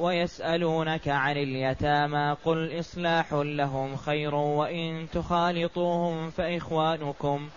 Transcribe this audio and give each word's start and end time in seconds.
ويسألونك 0.00 1.08
عن 1.08 1.36
اليتامى 1.36 2.36
قل 2.44 2.78
إصلاح 2.78 3.32
لهم 3.32 3.96
خير 3.96 4.34
وإن 4.34 5.06
تخالطوهم 5.12 6.30
فإخوانكم 6.30 7.48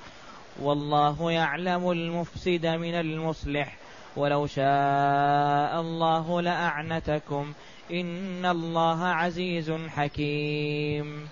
والله 0.61 1.31
يعلم 1.31 1.91
المفسد 1.91 2.65
من 2.65 2.93
المصلح 2.93 3.77
ولو 4.15 4.47
شاء 4.47 5.81
الله 5.81 6.41
لأعنتكم 6.41 7.53
إن 7.91 8.45
الله 8.45 9.05
عزيز 9.05 9.71
حكيم 9.71 11.29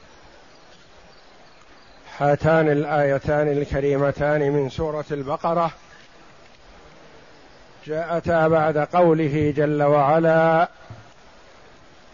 هاتان 2.18 2.68
الآيتان 2.68 3.48
الكريمتان 3.48 4.52
من 4.52 4.70
سورة 4.70 5.06
البقرة 5.12 5.72
جاءتا 7.88 8.48
بعد 8.48 8.78
قوله 8.78 9.54
جل 9.58 9.84
وعلا 9.84 10.70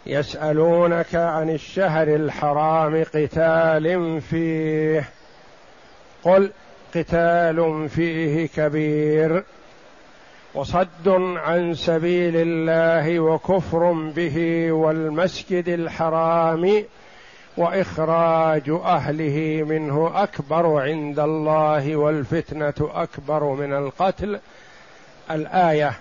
يسألونك 0.07 1.15
عن 1.15 1.49
الشهر 1.49 2.07
الحرام 2.07 3.03
قتال 3.03 4.21
فيه. 4.21 5.09
قل 6.23 6.51
قتال 6.95 7.89
فيه 7.89 8.47
كبير 8.47 9.43
وصد 10.53 11.07
عن 11.37 11.73
سبيل 11.73 12.33
الله 12.35 13.19
وكفر 13.19 13.91
به 13.91 14.71
والمسجد 14.71 15.69
الحرام 15.69 16.83
وإخراج 17.57 18.69
أهله 18.69 19.63
منه 19.69 20.11
أكبر 20.15 20.81
عند 20.81 21.19
الله 21.19 21.95
والفتنة 21.95 22.73
أكبر 22.79 23.43
من 23.43 23.73
القتل. 23.73 24.39
الآية 25.31 25.93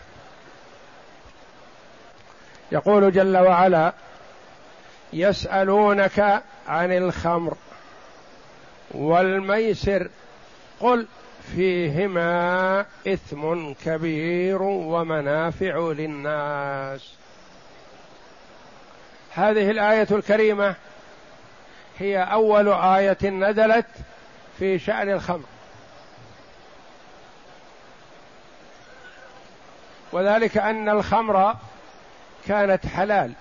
يقول 2.72 3.12
جل 3.12 3.36
وعلا 3.36 3.92
يسألونك 5.12 6.42
عن 6.69 6.92
الخمر 6.92 7.56
والميسر 8.91 10.09
قل 10.81 11.06
فيهما 11.55 12.81
إثم 13.06 13.72
كبير 13.84 14.62
ومنافع 14.62 15.78
للناس. 15.78 17.14
هذه 19.34 19.70
الآية 19.70 20.06
الكريمة 20.11 20.75
هي 21.99 22.19
أول 22.19 22.69
آية 22.69 23.31
نزلت 23.31 23.87
في 24.59 24.78
شأن 24.78 25.10
الخمر. 25.10 25.47
وذلك 30.12 30.59
أن 30.59 30.88
الخمر 30.88 31.55
كانت 32.48 32.86
حلال 32.86 33.32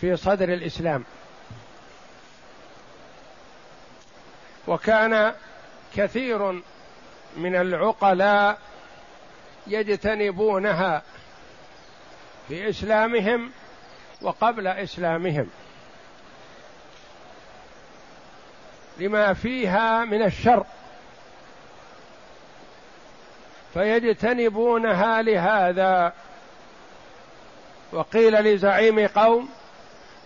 في 0.00 0.16
صدر 0.16 0.48
الإسلام. 0.48 1.04
وكان 4.66 5.34
كثير 5.96 6.62
من 7.36 7.56
العقلاء 7.56 8.58
يجتنبونها 9.66 11.02
في 12.48 12.68
إسلامهم 12.68 13.50
وقبل 14.22 14.66
إسلامهم. 14.66 15.50
لما 18.98 19.34
فيها 19.34 20.04
من 20.04 20.22
الشر 20.22 20.66
فيجتنبونها 23.74 25.22
لهذا. 25.22 26.12
وقيل 27.96 28.32
لزعيم 28.34 29.06
قوم 29.06 29.48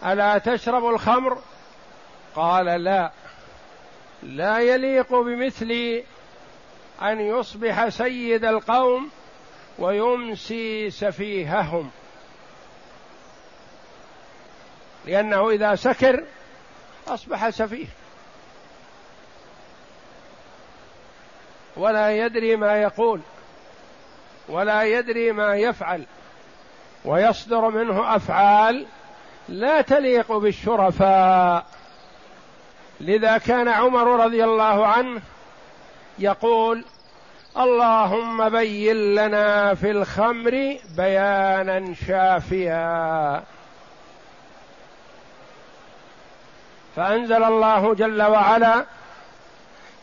ألا 0.07 0.39
تشرب 0.39 0.87
الخمر؟ 0.87 1.39
قال 2.35 2.67
لا 2.67 3.13
لا 4.23 4.59
يليق 4.59 5.15
بمثلي 5.15 6.05
أن 7.03 7.21
يصبح 7.21 7.89
سيد 7.89 8.45
القوم 8.45 9.11
ويمسي 9.79 10.91
سفيههم. 10.91 11.91
لأنه 15.07 15.51
إذا 15.51 15.75
سكر 15.75 16.25
أصبح 17.09 17.51
سفيه. 17.51 17.87
ولا 21.77 22.17
يدري 22.17 22.57
ما 22.57 22.83
يقول 22.83 23.21
ولا 24.49 24.83
يدري 24.83 25.33
ما 25.33 25.57
يفعل. 25.57 26.07
ويصدر 27.05 27.69
منه 27.71 28.17
أفعال 28.17 28.87
لا 29.49 29.81
تليق 29.81 30.33
بالشرفاء. 30.33 31.65
لذا 33.01 33.39
كان 33.39 33.69
عمر 33.69 34.25
رضي 34.25 34.45
الله 34.45 34.87
عنه 34.87 35.21
يقول 36.19 36.85
اللهم 37.59 38.49
بين 38.49 39.15
لنا 39.15 39.75
في 39.75 39.91
الخمر 39.91 40.77
بيانا 40.97 41.95
شافيا. 42.07 43.43
فأنزل 46.97 47.45
الله 47.45 47.95
جل 47.95 48.23
وعلا 48.23 48.85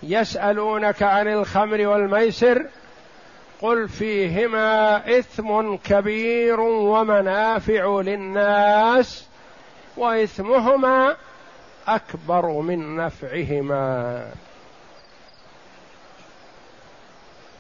يسألونك 0.04 1.04
عن 1.04 1.28
الخمر 1.28 1.88
والميسر 1.88 2.66
قل 3.62 3.90
فيهما 3.90 4.98
إثم 5.20 5.76
كبير 5.76 6.60
ومنافع 6.60 8.02
للناس 8.02 9.28
وإثمهما 9.98 11.16
أكبر 11.88 12.46
من 12.48 12.96
نفعهما. 12.96 14.32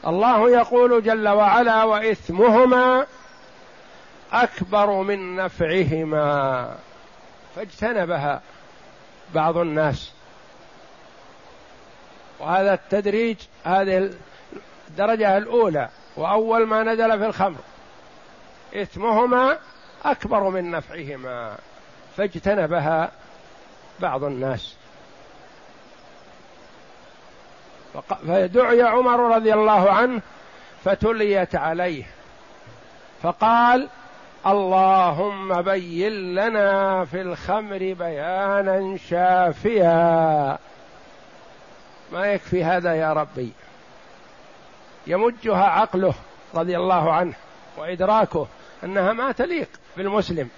الله 0.08 0.50
يقول 0.50 1.04
جل 1.04 1.28
وعلا 1.28 1.84
وإثمهما 1.84 3.06
أكبر 4.32 5.02
من 5.02 5.36
نفعهما. 5.36 6.76
فاجتنبها 7.56 8.42
بعض 9.36 9.58
الناس. 9.58 10.12
وهذا 12.40 12.74
التدريج 12.74 13.38
هذه 13.64 14.12
الدرجة 14.90 15.38
الأولى 15.38 15.90
وأول 16.16 16.68
ما 16.68 16.84
نزل 16.84 17.20
في 17.20 17.26
الخمر. 17.26 17.60
إثمهما 18.76 19.58
أكبر 20.06 20.50
من 20.50 20.72
نفعهما 20.72 21.56
فاجتنبها 22.18 23.12
بعض 24.00 24.24
الناس. 24.24 24.76
فدعي 28.28 28.82
عمر 28.82 29.36
رضي 29.36 29.54
الله 29.54 29.92
عنه 29.92 30.22
فتليت 30.86 31.56
عليه. 31.56 32.04
فقال 33.24 33.90
اللهم 34.48 35.62
بين 35.62 36.36
لنا 36.36 37.06
في 37.06 37.22
الخمر 37.22 37.78
بيانا 37.78 38.98
شافيا. 39.10 40.58
ما 42.12 42.28
يكفي 42.28 42.64
هذا 42.64 42.96
يا 42.96 43.14
ربي؟ 43.14 43.52
يمجها 45.08 45.64
عقله 45.64 46.14
رضي 46.56 46.78
الله 46.78 47.14
عنه 47.14 47.34
وإدراكه 47.78 48.48
أنها 48.84 49.14
ما 49.14 49.32
تليق 49.32 49.70
بالمسلم. 49.98 50.50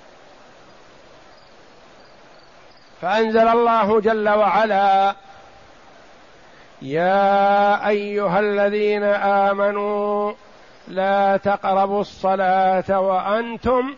فأنزل 3.02 3.48
الله 3.48 4.00
جل 4.00 4.30
وعلا 4.30 5.16
يا 6.82 7.88
أيها 7.88 8.40
الذين 8.40 9.04
آمنوا 9.04 10.34
لا 10.88 11.38
تقربوا 11.38 12.02
الصلاة 12.02 13.00
وأنتم 13.00 13.96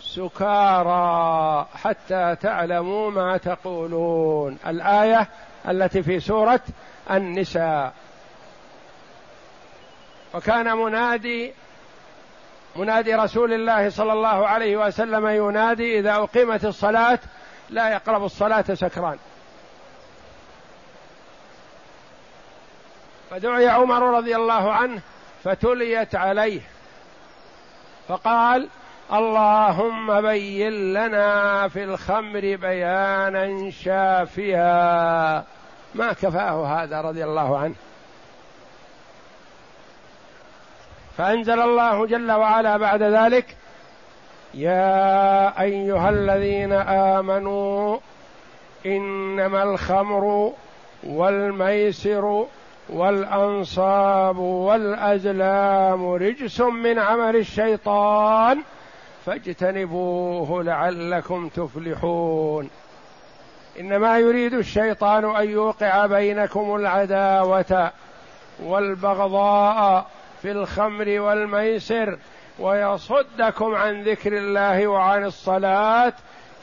سكارى 0.00 1.66
حتى 1.74 2.36
تعلموا 2.40 3.10
ما 3.10 3.36
تقولون. 3.36 4.58
الآية 4.66 5.28
التي 5.68 6.02
في 6.02 6.20
سورة 6.20 6.60
النساء. 7.10 7.92
وكان 10.36 10.76
منادي 10.76 11.52
منادي 12.76 13.14
رسول 13.14 13.52
الله 13.52 13.90
صلى 13.90 14.12
الله 14.12 14.46
عليه 14.46 14.76
وسلم 14.76 15.26
ينادي 15.26 15.98
إذا 15.98 16.14
أقيمت 16.14 16.64
الصلاة 16.64 17.18
لا 17.70 17.88
يقرب 17.88 18.24
الصلاة 18.24 18.64
سكران. 18.74 19.18
فدعي 23.30 23.68
عمر 23.68 24.16
رضي 24.16 24.36
الله 24.36 24.72
عنه 24.72 25.00
فتليت 25.44 26.14
عليه. 26.14 26.60
فقال 28.08 28.68
اللهم 29.12 30.20
بين 30.20 30.92
لنا 30.92 31.68
في 31.68 31.84
الخمر 31.84 32.40
بيانا 32.40 33.70
شافيا. 33.70 35.44
ما 35.94 36.12
كفاه 36.12 36.82
هذا 36.82 37.00
رضي 37.00 37.24
الله 37.24 37.58
عنه. 37.58 37.74
فأنزل 41.16 41.60
الله 41.60 42.06
جل 42.06 42.32
وعلا 42.32 42.76
بعد 42.76 43.02
ذلك 43.02 43.56
يا 44.54 45.60
أيها 45.60 46.10
الذين 46.10 46.72
آمنوا 46.72 47.98
إنما 48.86 49.62
الخمر 49.62 50.52
والميسر 51.06 52.46
والأنصاب 52.88 54.38
والأزلام 54.38 56.12
رجس 56.12 56.60
من 56.60 56.98
عمل 56.98 57.36
الشيطان 57.36 58.62
فاجتنبوه 59.26 60.62
لعلكم 60.62 61.48
تفلحون. 61.48 62.70
إنما 63.80 64.18
يريد 64.18 64.54
الشيطان 64.54 65.36
أن 65.36 65.50
يوقع 65.50 66.06
بينكم 66.06 66.76
العداوة 66.76 67.90
والبغضاء 68.64 70.06
في 70.46 70.52
الخمر 70.52 71.20
والميسر 71.20 72.18
ويصدكم 72.58 73.74
عن 73.74 74.02
ذكر 74.02 74.38
الله 74.38 74.86
وعن 74.86 75.24
الصلاة 75.24 76.12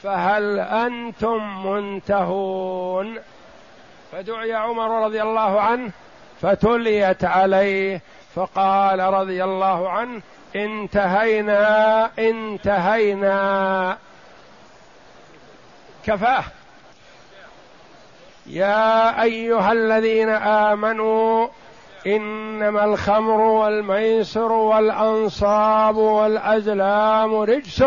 فهل 0.02 0.60
أنتم 0.60 1.66
منتهون؟ 1.66 3.18
فدعي 4.12 4.52
عمر 4.52 5.04
رضي 5.04 5.22
الله 5.22 5.60
عنه 5.60 5.90
فتليت 6.42 7.24
عليه 7.24 8.00
فقال 8.34 9.00
رضي 9.00 9.44
الله 9.44 9.90
عنه 9.90 10.22
انتهينا 10.56 12.10
انتهينا. 12.18 13.98
كفاه. 16.06 16.44
يا 18.46 19.22
أيها 19.22 19.72
الذين 19.72 20.28
آمنوا 20.28 21.48
إنما 22.06 22.84
الخمر 22.84 23.40
والميسر 23.40 24.52
والأنصاب 24.52 25.96
والأزلام 25.96 27.34
رجس 27.34 27.84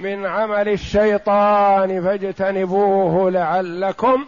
من 0.00 0.26
عمل 0.26 0.68
الشيطان 0.68 2.02
فاجتنبوه 2.04 3.30
لعلكم 3.30 4.26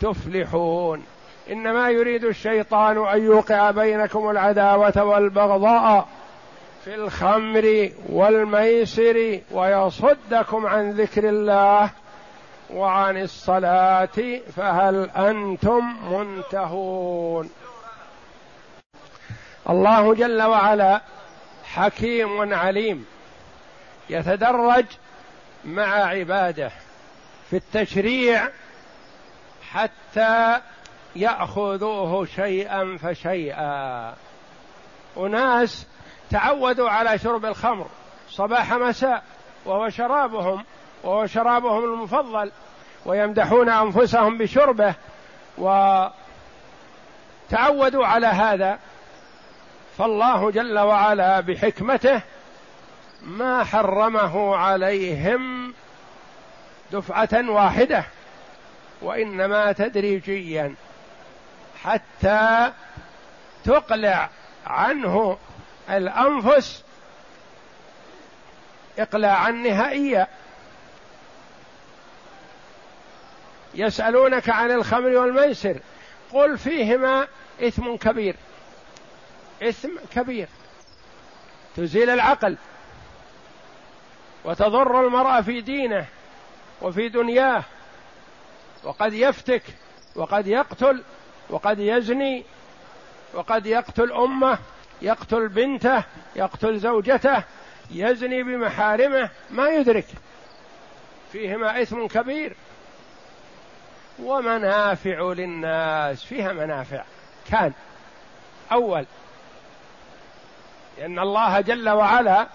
تفلحون. 0.00 1.02
إنما 1.50 1.90
يريد 1.90 2.24
الشيطان 2.24 3.06
أن 3.06 3.24
يوقع 3.24 3.70
بينكم 3.70 4.30
العداوة 4.30 5.04
والبغضاء 5.04 6.08
في 6.84 6.94
الخمر 6.94 7.90
والميسر 8.08 9.38
ويصدكم 9.52 10.66
عن 10.66 10.90
ذكر 10.90 11.28
الله 11.28 11.90
وعن 12.74 13.22
الصلاة 13.22 14.40
فهل 14.56 15.10
أنتم 15.16 15.94
منتهون؟ 16.12 17.50
الله 19.70 20.14
جل 20.14 20.42
وعلا 20.42 21.00
حكيم 21.64 22.54
عليم 22.54 23.06
يتدرج 24.10 24.84
مع 25.64 25.84
عباده 25.84 26.70
في 27.50 27.56
التشريع 27.56 28.48
حتى 29.72 30.60
يأخذوه 31.16 32.26
شيئا 32.26 32.96
فشيئا. 33.02 34.14
أناس 35.16 35.86
تعودوا 36.30 36.90
على 36.90 37.18
شرب 37.18 37.44
الخمر 37.44 37.86
صباح 38.30 38.72
مساء 38.72 39.22
وهو 39.64 39.88
شرابهم 39.88 40.64
وهو 41.02 41.26
شرابهم 41.26 41.84
المفضل 41.84 42.52
ويمدحون 43.06 43.68
أنفسهم 43.68 44.38
بشربه 44.38 44.94
وتعودوا 45.58 46.12
على 48.06 48.26
هذا. 48.26 48.78
فالله 50.00 50.50
جل 50.50 50.78
وعلا 50.78 51.40
بحكمته 51.40 52.20
ما 53.22 53.64
حرمه 53.64 54.56
عليهم 54.56 55.74
دفعة 56.92 57.50
واحدة 57.50 58.04
وإنما 59.02 59.72
تدريجيا 59.72 60.74
حتى 61.84 62.72
تقلع 63.64 64.30
عنه 64.66 65.38
الأنفس 65.90 66.84
اقلاعا 68.98 69.50
نهائيا. 69.50 70.26
يسألونك 73.74 74.48
عن 74.50 74.70
الخمر 74.70 75.08
والميسر 75.08 75.76
قل 76.32 76.58
فيهما 76.58 77.26
إثم 77.62 77.96
كبير. 77.96 78.36
اثم 79.62 79.88
كبير. 80.14 80.48
تزيل 81.76 82.10
العقل. 82.10 82.56
وتضر 84.44 85.06
المرء 85.06 85.42
في 85.42 85.60
دينه 85.60 86.06
وفي 86.82 87.08
دنياه. 87.08 87.64
وقد 88.84 89.12
يفتك 89.12 89.62
وقد 90.16 90.46
يقتل 90.46 91.02
وقد 91.50 91.78
يزني 91.78 92.44
وقد 93.34 93.66
يقتل 93.66 94.12
أمه 94.12 94.58
يقتل 95.02 95.48
بنته 95.48 96.04
يقتل 96.36 96.78
زوجته 96.78 97.42
يزني 97.90 98.42
بمحارمه 98.42 99.30
ما 99.50 99.68
يدرك. 99.68 100.06
فيهما 101.32 101.82
إثم 101.82 102.06
كبير. 102.06 102.56
ومنافع 104.22 105.32
للناس. 105.32 106.24
فيها 106.24 106.52
منافع. 106.52 107.04
كان 107.50 107.72
أول. 108.72 109.06
لأن 111.00 111.18
الله 111.18 111.60
جل 111.60 111.88
وعلا 111.88 112.46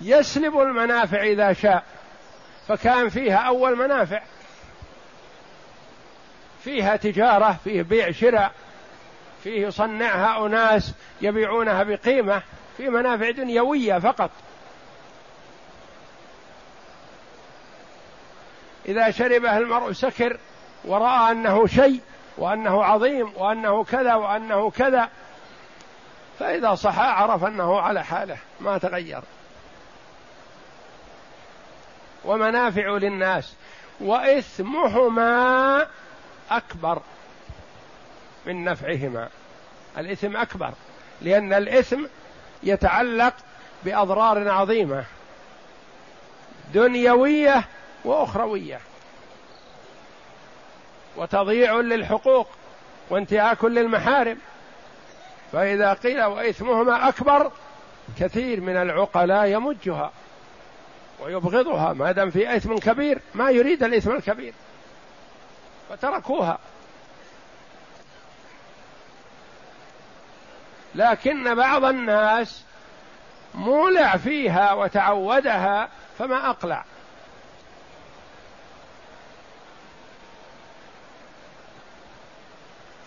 يسلب 0.00 0.60
المنافع 0.60 1.22
إذا 1.22 1.52
شاء 1.52 1.84
فكان 2.68 3.08
فيها 3.08 3.36
أول 3.36 3.76
منافع. 3.76 4.22
فيها 6.64 6.96
تجارة 6.96 7.56
فيه 7.64 7.82
بيع 7.82 8.10
شراء 8.10 8.52
فيه 9.42 9.66
يصنعها 9.66 10.46
أناس 10.46 10.94
يبيعونها 11.20 11.82
بقيمة 11.82 12.42
في 12.76 12.88
منافع 12.88 13.30
دنيوية 13.30 13.98
فقط. 13.98 14.30
إذا 18.88 19.10
شربه 19.10 19.58
المرء 19.58 19.92
سكر 19.92 20.38
ورأى 20.84 21.32
أنه 21.32 21.66
شيء 21.66 22.00
وأنه 22.38 22.84
عظيم 22.84 23.32
وأنه 23.36 23.84
كذا 23.84 24.14
وأنه 24.14 24.70
كذا 24.70 25.08
فإذا 26.40 26.74
صحى 26.74 27.02
عرف 27.02 27.44
أنه 27.44 27.80
على 27.80 28.04
حاله 28.04 28.36
ما 28.60 28.78
تغير. 28.78 29.20
ومنافع 32.24 32.88
للناس. 32.88 33.54
وإثمهما 34.00 35.86
أكبر 36.50 37.02
من 38.46 38.64
نفعهما. 38.64 39.28
الإثم 39.98 40.36
أكبر 40.36 40.72
لأن 41.22 41.52
الإثم 41.52 42.04
يتعلق 42.62 43.34
بأضرار 43.84 44.48
عظيمة. 44.48 45.04
دنيوية 46.74 47.64
وأخروية. 48.04 48.80
وتضييع 51.16 51.74
للحقوق 51.80 52.48
وانتهاك 53.10 53.64
للمحارم. 53.64 54.38
فإذا 55.52 55.92
قيل 55.92 56.24
وإثمهما 56.24 57.08
أكبر 57.08 57.52
كثير 58.18 58.60
من 58.60 58.76
العقلاء 58.76 59.46
يمجها 59.46 60.12
ويبغضها 61.20 61.92
ما 61.92 62.12
دام 62.12 62.30
في 62.30 62.56
إثم 62.56 62.74
كبير 62.74 63.20
ما 63.34 63.50
يريد 63.50 63.82
الإثم 63.82 64.10
الكبير 64.10 64.54
فتركوها. 65.88 66.58
لكن 70.94 71.54
بعض 71.54 71.84
الناس 71.84 72.64
مولع 73.54 74.16
فيها 74.16 74.72
وتعودها 74.72 75.88
فما 76.18 76.50
أقلع. 76.50 76.84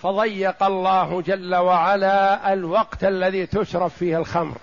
فضيق 0.04 0.64
الله 0.64 1.22
جل 1.22 1.56
وعلا 1.56 2.54
الوقت 2.54 3.04
الذي 3.04 3.46
تشرب 3.46 3.88
فيه 3.88 4.18
الخمر 4.18 4.58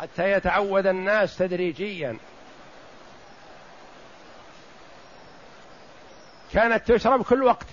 حتى 0.00 0.32
يتعود 0.32 0.86
الناس 0.86 1.36
تدريجيا. 1.36 2.16
كانت 6.52 6.92
تشرب 6.92 7.22
كل 7.22 7.42
وقت. 7.42 7.66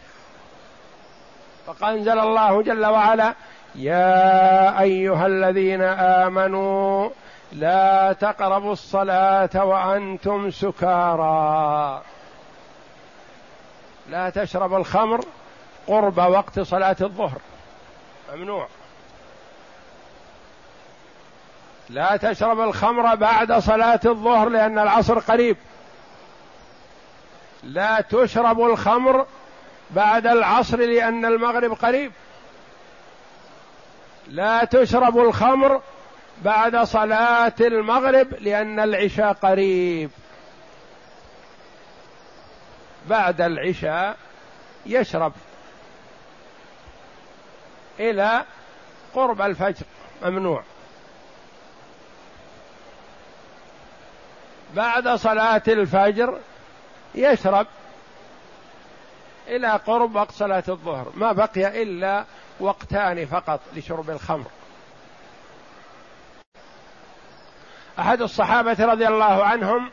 فأنزل 1.79 2.19
الله 2.19 2.61
جل 2.61 2.85
وعلا 2.85 3.33
يا 3.75 4.79
أيها 4.81 5.27
الذين 5.27 5.81
آمنوا 5.81 7.09
لا 7.51 8.13
تقربوا 8.13 8.73
الصلاة 8.73 9.65
وأنتم 9.65 10.51
سكارى. 10.51 12.01
لا 14.09 14.29
تشرب 14.29 14.73
الخمر 14.73 15.25
قرب 15.87 16.17
وقت 16.17 16.59
صلاة 16.59 16.95
الظهر. 17.01 17.41
ممنوع. 18.33 18.67
لا 21.89 22.17
تشرب 22.17 22.59
الخمر 22.59 23.15
بعد 23.15 23.53
صلاة 23.53 23.99
الظهر 24.05 24.49
لأن 24.49 24.79
العصر 24.79 25.19
قريب. 25.19 25.57
لا 27.63 28.01
تشرب 28.01 28.61
الخمر 28.61 29.25
بعد 29.91 30.27
العصر 30.27 30.77
لأن 30.77 31.25
المغرب 31.25 31.73
قريب. 31.73 32.11
لا 34.27 34.63
تشرب 34.63 35.17
الخمر 35.17 35.81
بعد 36.43 36.77
صلاة 36.77 37.53
المغرب 37.61 38.33
لأن 38.33 38.79
العشاء 38.79 39.33
قريب. 39.33 40.11
بعد 43.09 43.41
العشاء 43.41 44.17
يشرب. 44.85 45.33
إلى 47.99 48.45
قرب 49.15 49.41
الفجر 49.41 49.85
ممنوع. 50.23 50.63
بعد 54.75 55.09
صلاة 55.09 55.63
الفجر 55.67 56.39
يشرب 57.15 57.67
إلى 59.47 59.71
قرب 59.71 60.15
وقت 60.15 60.31
صلاة 60.31 60.63
الظهر 60.69 61.11
ما 61.15 61.31
بقي 61.31 61.83
إلا 61.83 62.25
وقتان 62.59 63.25
فقط 63.25 63.59
لشرب 63.75 64.09
الخمر. 64.09 64.47
أحد 67.99 68.21
الصحابة 68.21 68.85
رضي 68.85 69.07
الله 69.07 69.45
عنهم 69.45 69.91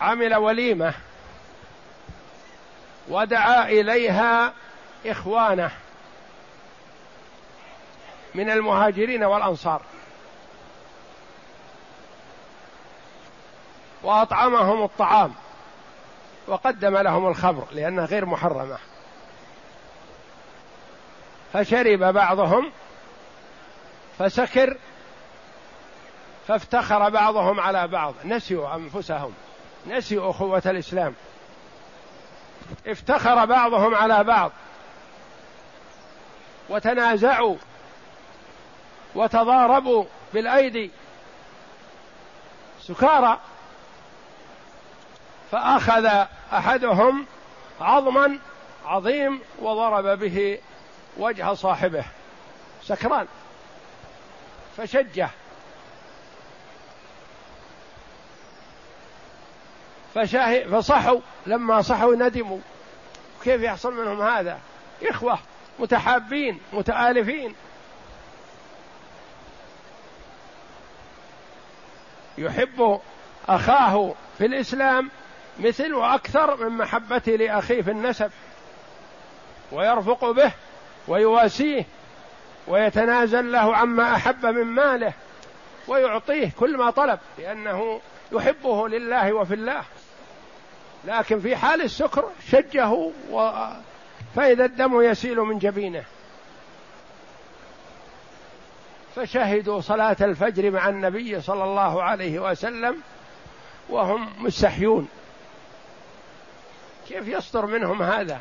عمل 0.00 0.34
وليمة. 0.34 0.94
ودعا 3.08 3.68
إليها 3.68 4.52
إخوانه 5.06 5.70
من 8.34 8.50
المهاجرين 8.50 9.24
والأنصار. 9.24 9.82
وأطعمهم 14.02 14.84
الطعام 14.84 15.34
وقدم 16.46 16.96
لهم 16.96 17.26
الخمر 17.26 17.66
لأنها 17.72 18.04
غير 18.04 18.26
محرمة. 18.26 18.78
فشرب 21.52 21.98
بعضهم 21.98 22.72
فسكر 24.18 24.76
فافتخر 26.48 27.08
بعضهم 27.08 27.60
على 27.60 27.88
بعض. 27.88 28.14
نسيوا 28.24 28.74
أنفسهم. 28.74 29.34
نسيوا 29.86 30.30
أخوة 30.30 30.62
الإسلام. 30.66 31.14
افتخر 32.86 33.44
بعضهم 33.44 33.94
على 33.94 34.24
بعض. 34.24 34.52
وتنازعوا. 36.68 37.56
وتضاربوا 39.14 40.04
بالأيدي. 40.34 40.90
سكارى. 42.80 43.40
فأخذ 45.52 46.06
أحدهم 46.52 47.26
عظما 47.80 48.38
عظيم 48.86 49.40
وضرب 49.58 50.18
به 50.18 50.58
وجه 51.16 51.54
صاحبه. 51.54 52.04
سكران. 52.82 53.26
فشجه. 54.76 55.30
فصحوا. 60.70 61.20
لما 61.46 61.82
صحوا 61.82 62.14
ندموا. 62.14 62.58
كيف 63.44 63.62
يحصل 63.62 63.94
منهم 63.94 64.22
هذا؟ 64.22 64.58
إخوة 65.02 65.38
متحابين 65.78 66.60
متآلفين. 66.72 67.54
يحب 72.38 73.00
أخاه 73.48 74.14
في 74.38 74.46
الإسلام 74.46 75.10
مثل 75.60 75.94
وأكثر 75.94 76.56
من 76.56 76.76
محبته 76.76 77.32
لأخيه 77.32 77.82
في 77.82 77.90
النسب. 77.90 78.30
ويرفق 79.72 80.30
به 80.30 80.52
ويواسيه 81.08 81.84
ويتنازل 82.68 83.52
له 83.52 83.76
عما 83.76 84.14
أحب 84.14 84.46
من 84.46 84.64
ماله 84.64 85.12
ويعطيه 85.88 86.50
كل 86.58 86.76
ما 86.76 86.90
طلب 86.90 87.18
لأنه 87.38 88.00
يحبه 88.32 88.88
لله 88.88 89.32
وفي 89.32 89.54
الله. 89.54 89.82
لكن 91.06 91.40
في 91.40 91.56
حال 91.56 91.82
السكر 91.82 92.30
شجه 92.48 92.88
و 93.30 93.50
فإذا 94.36 94.64
الدم 94.64 95.02
يسيل 95.02 95.40
من 95.40 95.58
جبينه. 95.58 96.04
فشهدوا 99.16 99.80
صلاة 99.80 100.16
الفجر 100.20 100.70
مع 100.70 100.88
النبي 100.88 101.40
صلى 101.40 101.64
الله 101.64 102.02
عليه 102.02 102.38
وسلم 102.38 103.00
وهم 103.88 104.44
مستحيون. 104.44 105.08
كيف 107.08 107.28
يصدر 107.28 107.66
منهم 107.66 108.02
هذا؟ 108.02 108.40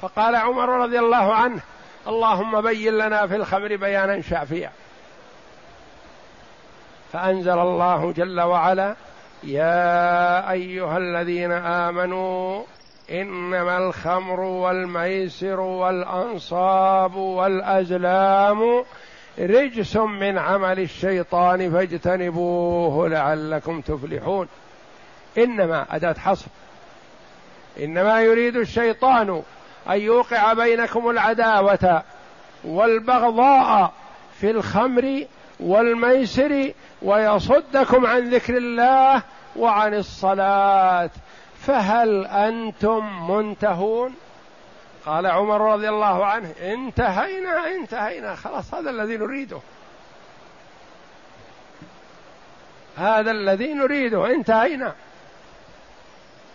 فقال 0.00 0.36
عمر 0.36 0.68
رضي 0.68 0.98
الله 0.98 1.34
عنه 1.34 1.60
اللهم 2.06 2.60
بين 2.60 2.98
لنا 2.98 3.26
في 3.26 3.36
الخمر 3.36 3.76
بيانا 3.76 4.22
شافيا. 4.22 4.72
فأنزل 7.12 7.58
الله 7.58 8.12
جل 8.12 8.40
وعلا 8.40 8.96
يا 9.42 10.50
أيها 10.50 10.98
الذين 10.98 11.52
آمنوا 11.52 12.62
إنما 13.10 13.78
الخمر 13.78 14.40
والميسر 14.40 15.60
والأنصاب 15.60 17.16
والأزلام 17.16 18.84
رجس 19.38 19.96
من 19.96 20.38
عمل 20.38 20.80
الشيطان 20.80 21.72
فاجتنبوه 21.72 23.08
لعلكم 23.08 23.80
تفلحون. 23.80 24.48
إنما 25.38 25.86
أداة 25.90 26.14
حصر. 26.18 26.46
إنما 27.80 28.20
يريد 28.20 28.56
الشيطان 28.56 29.42
أن 29.90 30.00
يوقع 30.00 30.52
بينكم 30.52 31.10
العداوة 31.10 32.02
والبغضاء 32.64 33.92
في 34.40 34.50
الخمر 34.50 35.24
والميسر 35.60 36.72
ويصدكم 37.02 38.06
عن 38.06 38.30
ذكر 38.30 38.56
الله 38.56 39.22
وعن 39.56 39.94
الصلاة. 39.94 41.10
فهل 41.60 42.26
أنتم 42.26 43.30
منتهون؟ 43.30 44.14
قال 45.06 45.26
عمر 45.26 45.72
رضي 45.72 45.88
الله 45.88 46.26
عنه 46.26 46.54
انتهينا 46.62 47.66
انتهينا 47.66 48.34
خلاص 48.34 48.74
هذا 48.74 48.90
الذي 48.90 49.16
نريده. 49.16 49.60
هذا 52.98 53.30
الذي 53.30 53.74
نريده 53.74 54.26
انتهينا. 54.26 54.94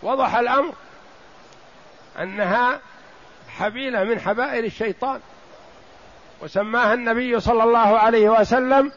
وضح 0.02 0.34
الأمر 0.34 0.74
أنها 2.18 2.80
حبيلة 3.48 4.04
من 4.04 4.20
حبائل 4.20 4.64
الشيطان 4.64 5.20
وسماها 6.42 6.94
النبي 6.94 7.40
صلى 7.40 7.64
الله 7.64 7.98
عليه 7.98 8.28
وسلم 8.28 8.92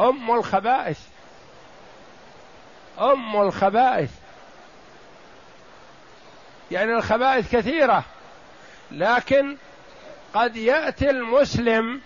أم 0.00 0.30
الخبائث. 0.30 1.00
أم 3.00 3.40
الخبائث. 3.40 4.10
يعني 6.70 6.92
الخبائث 6.92 7.56
كثيرة 7.56 8.04
لكن 8.90 9.56
قد 10.34 10.56
يأتي 10.56 11.10
المسلم 11.10 12.00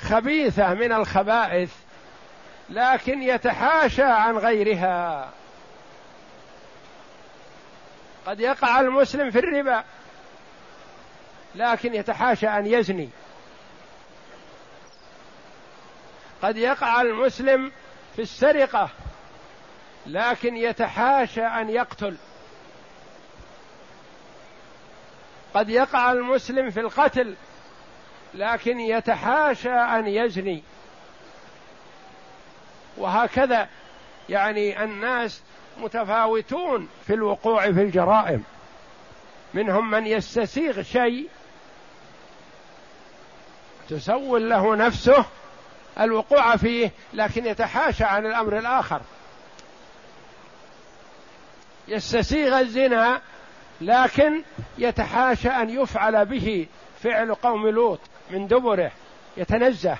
خبيثة 0.00 0.74
من 0.74 0.92
الخبائث 0.92 1.72
لكن 2.70 3.22
يتحاشى 3.22 4.02
عن 4.02 4.38
غيرها. 4.38 5.30
قد 8.26 8.40
يقع 8.40 8.80
المسلم 8.80 9.30
في 9.30 9.38
الربا 9.38 9.84
لكن 11.54 11.94
يتحاشى 11.94 12.48
أن 12.48 12.66
يزني. 12.66 13.10
قد 16.44 16.56
يقع 16.56 17.00
المسلم 17.00 17.72
في 18.16 18.22
السرقة 18.22 18.88
لكن 20.06 20.56
يتحاشى 20.56 21.42
أن 21.42 21.70
يقتل. 21.70 22.16
قد 25.54 25.70
يقع 25.70 26.12
المسلم 26.12 26.70
في 26.70 26.80
القتل 26.80 27.34
لكن 28.34 28.80
يتحاشى 28.80 29.70
أن 29.72 30.06
يزني. 30.06 30.62
وهكذا 32.96 33.68
يعني 34.28 34.84
الناس 34.84 35.42
متفاوتون 35.78 36.88
في 37.06 37.14
الوقوع 37.14 37.62
في 37.62 37.82
الجرائم. 37.82 38.44
منهم 39.54 39.90
من 39.90 40.06
يستسيغ 40.06 40.82
شيء 40.82 41.28
تسول 43.88 44.50
له 44.50 44.76
نفسه 44.76 45.24
الوقوع 46.00 46.56
فيه 46.56 46.90
لكن 47.12 47.46
يتحاشى 47.46 48.04
عن 48.04 48.26
الأمر 48.26 48.58
الآخر. 48.58 49.00
يستسيغ 51.88 52.60
الزنا 52.60 53.20
لكن 53.80 54.42
يتحاشى 54.78 55.48
أن 55.48 55.70
يفعل 55.70 56.26
به 56.26 56.66
فعل 57.02 57.34
قوم 57.34 57.68
لوط 57.68 58.00
من 58.30 58.46
دبره 58.46 58.90
يتنزه. 59.36 59.96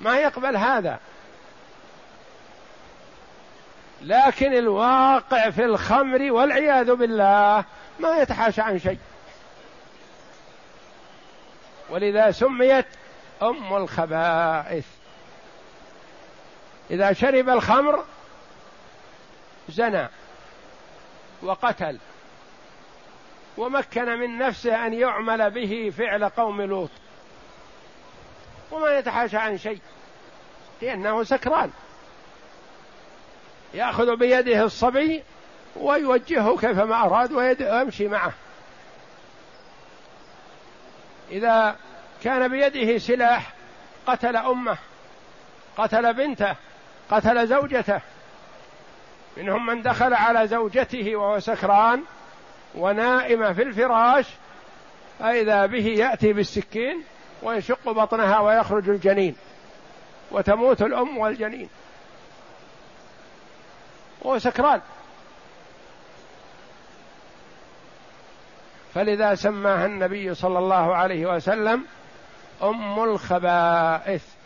ما 0.00 0.16
يقبل 0.16 0.56
هذا. 0.56 0.98
لكن 4.02 4.54
الواقع 4.54 5.50
في 5.50 5.64
الخمر 5.64 6.32
والعياذ 6.32 6.94
بالله 6.94 7.64
ما 8.00 8.18
يتحاشى 8.18 8.60
عن 8.60 8.78
شيء. 8.78 8.98
ولذا 11.90 12.30
سميت 12.30 12.86
أم 13.42 13.76
الخبائث. 13.76 14.97
إذا 16.90 17.12
شرب 17.12 17.48
الخمر 17.48 18.04
زنى 19.68 20.08
وقتل 21.42 21.98
ومكن 23.56 24.18
من 24.18 24.38
نفسه 24.38 24.86
أن 24.86 24.92
يعمل 24.92 25.50
به 25.50 25.92
فعل 25.98 26.28
قوم 26.28 26.62
لوط 26.62 26.90
وما 28.70 28.98
يتحاشى 28.98 29.36
عن 29.36 29.58
شيء 29.58 29.80
لأنه 30.82 31.22
سكران 31.22 31.70
يأخذ 33.74 34.16
بيده 34.16 34.64
الصبي 34.64 35.22
ويوجهه 35.76 36.56
كيفما 36.56 37.04
أراد 37.04 37.32
ويمشي 37.32 38.08
معه. 38.08 38.32
إذا 41.30 41.76
كان 42.24 42.48
بيده 42.48 42.98
سلاح 42.98 43.52
قتل 44.06 44.36
أمه 44.36 44.78
قتل 45.76 46.14
بنته 46.14 46.56
قتل 47.10 47.46
زوجته. 47.46 48.00
منهم 49.36 49.66
من 49.66 49.82
دخل 49.82 50.14
على 50.14 50.48
زوجته 50.48 51.16
وهو 51.16 51.38
سكران 51.38 52.02
ونائمة 52.74 53.52
في 53.52 53.62
الفراش 53.62 54.26
فإذا 55.18 55.66
به 55.66 55.86
يأتي 55.86 56.32
بالسكين 56.32 57.04
ويشق 57.42 57.90
بطنها 57.90 58.40
ويخرج 58.40 58.88
الجنين 58.88 59.36
وتموت 60.30 60.82
الأم 60.82 61.18
والجنين. 61.18 61.68
وهو 64.22 64.38
سكران. 64.38 64.80
فلذا 68.94 69.34
سماها 69.34 69.86
النبي 69.86 70.34
صلى 70.34 70.58
الله 70.58 70.94
عليه 70.94 71.26
وسلم 71.26 71.84
أم 72.62 73.02
الخبائث. 73.02 74.37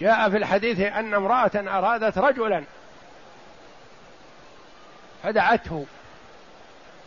جاء 0.00 0.30
في 0.30 0.36
الحديث 0.36 0.80
أن 0.80 1.14
امرأة 1.14 1.50
أرادت 1.54 2.18
رجلا 2.18 2.64
فدعته 5.22 5.86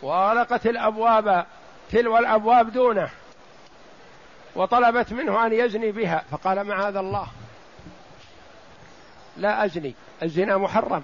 وأغلقت 0.02 0.66
الأبواب 0.66 1.46
تلو 1.92 2.18
الأبواب 2.18 2.72
دونه 2.72 3.10
وطلبت 4.56 5.14
منه 5.14 5.46
أن 5.46 5.54
يزني 5.54 5.92
بها 5.92 6.24
فقال 6.32 6.64
معاذ 6.64 6.96
الله 6.96 7.28
لا 9.38 9.66
أزني 9.66 9.96
الزنا 10.24 10.58
محرم 10.58 11.04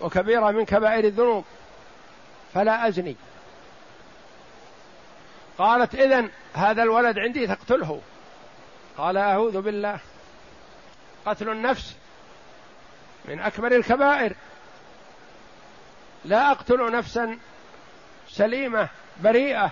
وكبيرة 0.00 0.50
من 0.50 0.64
كبائر 0.64 1.04
الذنوب 1.04 1.44
فلا 2.54 2.88
أزني. 2.88 3.16
قالت 5.58 5.94
إذن 5.94 6.30
هذا 6.54 6.82
الولد 6.82 7.18
عندي 7.18 7.46
تقتله. 7.46 8.00
قال 8.98 9.16
أعوذ 9.16 9.60
بالله. 9.60 9.98
قتل 11.26 11.48
النفس 11.48 11.96
من 13.24 13.40
أكبر 13.40 13.72
الكبائر. 13.72 14.32
لا 16.24 16.50
أقتل 16.50 16.92
نفسا 16.92 17.38
سليمة 18.28 18.88
بريئة 19.20 19.70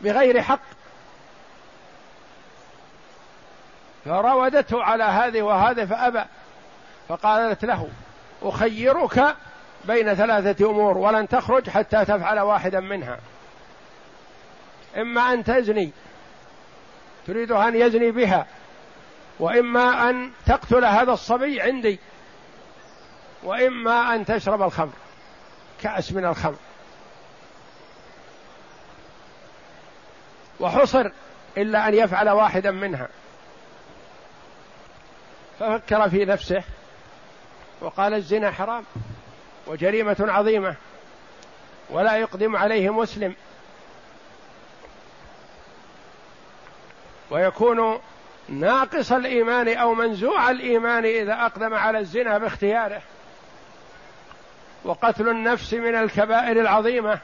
بغير 0.00 0.42
حق. 0.42 0.60
فراودته 4.04 4.82
على 4.82 5.04
هذه 5.04 5.42
وهذا 5.42 5.86
فأبى 5.86 6.24
فقالت 7.08 7.64
له 7.64 7.88
أخيرك 8.42 9.36
بين 9.84 10.14
ثلاثة 10.14 10.70
أمور 10.70 10.98
ولن 10.98 11.28
تخرج 11.28 11.70
حتى 11.70 12.04
تفعل 12.04 12.40
واحدا 12.40 12.80
منها. 12.80 13.18
إما 14.96 15.32
أن 15.32 15.44
تزني 15.44 15.90
تريد 17.26 17.52
أن 17.52 17.76
يزني 17.76 18.10
بها 18.10 18.46
وإما 19.38 20.10
أن 20.10 20.30
تقتل 20.46 20.84
هذا 20.84 21.12
الصبي 21.12 21.60
عندي 21.60 21.98
وإما 23.42 24.14
أن 24.14 24.24
تشرب 24.24 24.62
الخمر 24.62 24.92
كأس 25.82 26.12
من 26.12 26.24
الخمر. 26.24 26.56
وحصر 30.60 31.10
إلا 31.56 31.88
أن 31.88 31.94
يفعل 31.94 32.28
واحدا 32.28 32.70
منها. 32.70 33.08
ففكر 35.60 36.10
في 36.10 36.24
نفسه 36.24 36.62
وقال 37.80 38.14
الزنا 38.14 38.50
حرام 38.50 38.84
وجريمة 39.66 40.16
عظيمة 40.20 40.76
ولا 41.90 42.16
يقدم 42.16 42.56
عليه 42.56 42.92
مسلم. 42.92 43.34
ويكون 47.30 48.00
ناقص 48.48 49.12
الإيمان 49.12 49.68
أو 49.68 49.94
منزوع 49.94 50.50
الإيمان 50.50 51.04
إذا 51.04 51.32
أقدم 51.32 51.74
على 51.74 51.98
الزنا 51.98 52.38
باختياره. 52.38 53.02
وقتل 54.84 55.28
النفس 55.28 55.74
من 55.74 55.94
الكبائر 55.94 56.60
العظيمة. 56.60 57.18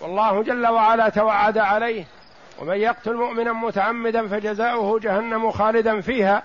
والله 0.00 0.42
جل 0.42 0.66
وعلا 0.66 1.08
توعد 1.08 1.58
عليه. 1.58 2.04
ومن 2.58 2.76
يقتل 2.76 3.14
مؤمنا 3.14 3.52
متعمدا 3.52 4.28
فجزاؤه 4.28 5.00
جهنم 5.00 5.50
خالدا 5.50 6.00
فيها. 6.00 6.42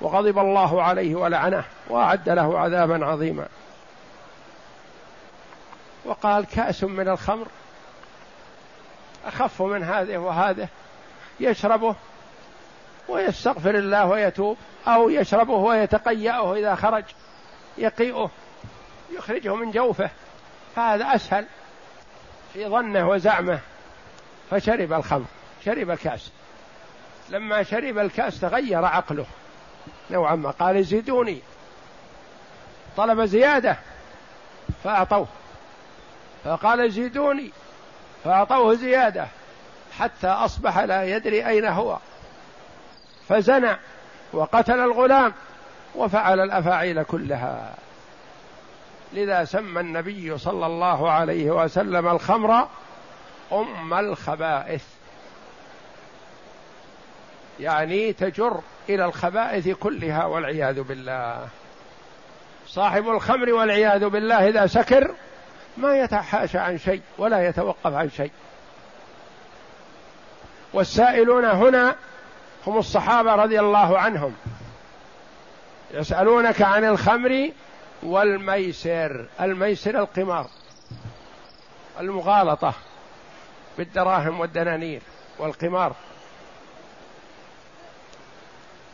وغضب 0.00 0.38
الله 0.38 0.82
عليه 0.82 1.14
ولعنه. 1.14 1.64
وأعد 1.88 2.28
له 2.28 2.58
عذابا 2.58 3.06
عظيما. 3.06 3.46
وقال 6.04 6.46
كأس 6.46 6.84
من 6.84 7.08
الخمر. 7.08 7.46
أخف 9.26 9.62
من 9.62 9.82
هذه 9.82 10.16
وهذه. 10.16 10.68
يشربه. 11.40 11.94
ويستغفر 13.08 13.74
الله 13.74 14.06
ويتوب 14.06 14.56
أو 14.88 15.10
يشربه 15.10 15.54
ويتقيأه 15.54 16.54
إذا 16.54 16.74
خرج 16.74 17.04
يقيئه 17.78 18.30
يخرجه 19.10 19.54
من 19.54 19.70
جوفه. 19.70 20.10
فهذا 20.76 21.14
أسهل 21.14 21.46
في 22.52 22.66
ظنه 22.66 23.08
وزعمه. 23.08 23.58
فشرب 24.50 24.92
الخمر 24.92 25.24
شرب 25.64 25.90
الكأس. 25.90 26.32
لما 27.28 27.62
شرب 27.62 27.98
الكأس 27.98 28.40
تغير 28.40 28.84
عقله 28.84 29.26
نوعا 30.10 30.34
ما. 30.34 30.50
قال 30.50 30.84
زيدوني. 30.84 31.40
طلب 32.96 33.24
زيادة 33.24 33.76
فأعطوه. 34.84 35.26
فقال 36.44 36.92
زيدوني 36.92 37.50
فأعطوه 38.24 38.74
زيادة 38.74 39.26
حتى 39.98 40.26
أصبح 40.26 40.78
لا 40.78 41.04
يدري 41.04 41.46
أين 41.46 41.64
هو. 41.64 41.98
فزنى 43.28 43.76
وقتل 44.32 44.80
الغلام 44.80 45.32
وفعل 45.94 46.40
الأفاعيل 46.40 47.02
كلها. 47.02 47.74
لذا 49.12 49.44
سمى 49.44 49.80
النبي 49.80 50.38
صلى 50.38 50.66
الله 50.66 51.10
عليه 51.10 51.50
وسلم 51.50 52.08
الخمر 52.08 52.68
أم 53.52 53.94
الخبائث. 53.94 54.84
يعني 57.60 58.12
تجر 58.12 58.60
إلى 58.88 59.04
الخبائث 59.04 59.68
كلها 59.68 60.24
والعياذ 60.24 60.82
بالله. 60.82 61.48
صاحب 62.66 63.08
الخمر 63.08 63.52
والعياذ 63.52 64.08
بالله 64.08 64.48
إذا 64.48 64.66
سكر 64.66 65.14
ما 65.76 65.98
يتحاشى 65.98 66.58
عن 66.58 66.78
شيء 66.78 67.02
ولا 67.18 67.48
يتوقف 67.48 67.94
عن 67.94 68.10
شيء. 68.10 68.32
والسائلون 70.72 71.44
هنا 71.44 71.96
هم 72.66 72.78
الصحابة 72.78 73.34
رضي 73.34 73.60
الله 73.60 73.98
عنهم. 73.98 74.34
يسألونك 75.94 76.62
عن 76.62 76.84
الخمر 76.84 77.50
والميسر 78.02 79.26
الميسر 79.40 79.98
القمار 79.98 80.46
المغالطة 82.00 82.74
بالدراهم 83.78 84.40
والدنانير 84.40 85.02
والقمار. 85.38 85.92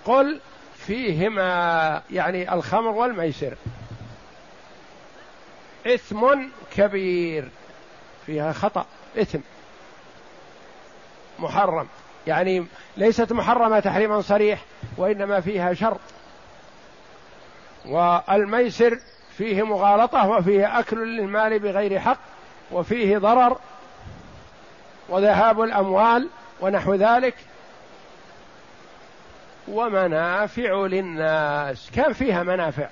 قل 0.05 0.41
فيهما 0.77 2.03
يعني 2.11 2.55
الخمر 2.55 2.91
والميسر. 2.91 3.55
إثم 5.87 6.27
كبير 6.77 7.49
فيها 8.27 8.53
خطأ 8.53 8.87
إثم 9.19 9.39
محرم. 11.39 11.89
يعني 12.27 12.67
ليست 12.97 13.33
محرمة 13.33 13.81
تحريما 13.81 14.21
صريح 14.21 14.65
وإنما 14.97 15.41
فيها 15.41 15.75
شرط 15.75 16.01
والميسر 17.87 18.99
فيه 19.37 19.63
مغالطة 19.63 20.29
وفيه 20.29 20.79
أكل 20.79 21.17
للمال 21.17 21.59
بغير 21.59 22.01
حق 22.01 22.19
وفيه 22.73 23.19
ضرر 23.19 23.59
وذهاب 25.09 25.63
الأموال 25.63 26.29
ونحو 26.61 26.95
ذلك 26.95 27.35
ومنافع 29.69 30.87
للناس. 30.87 31.91
كان 31.91 32.13
فيها 32.13 32.43
منافع. 32.43 32.89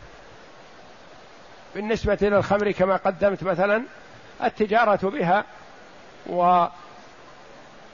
بالنسبة 1.74 2.18
للخمر 2.20 2.70
كما 2.70 2.96
قدمت 2.96 3.42
مثلا 3.42 3.82
التجارة 4.44 5.10
بها 5.10 5.44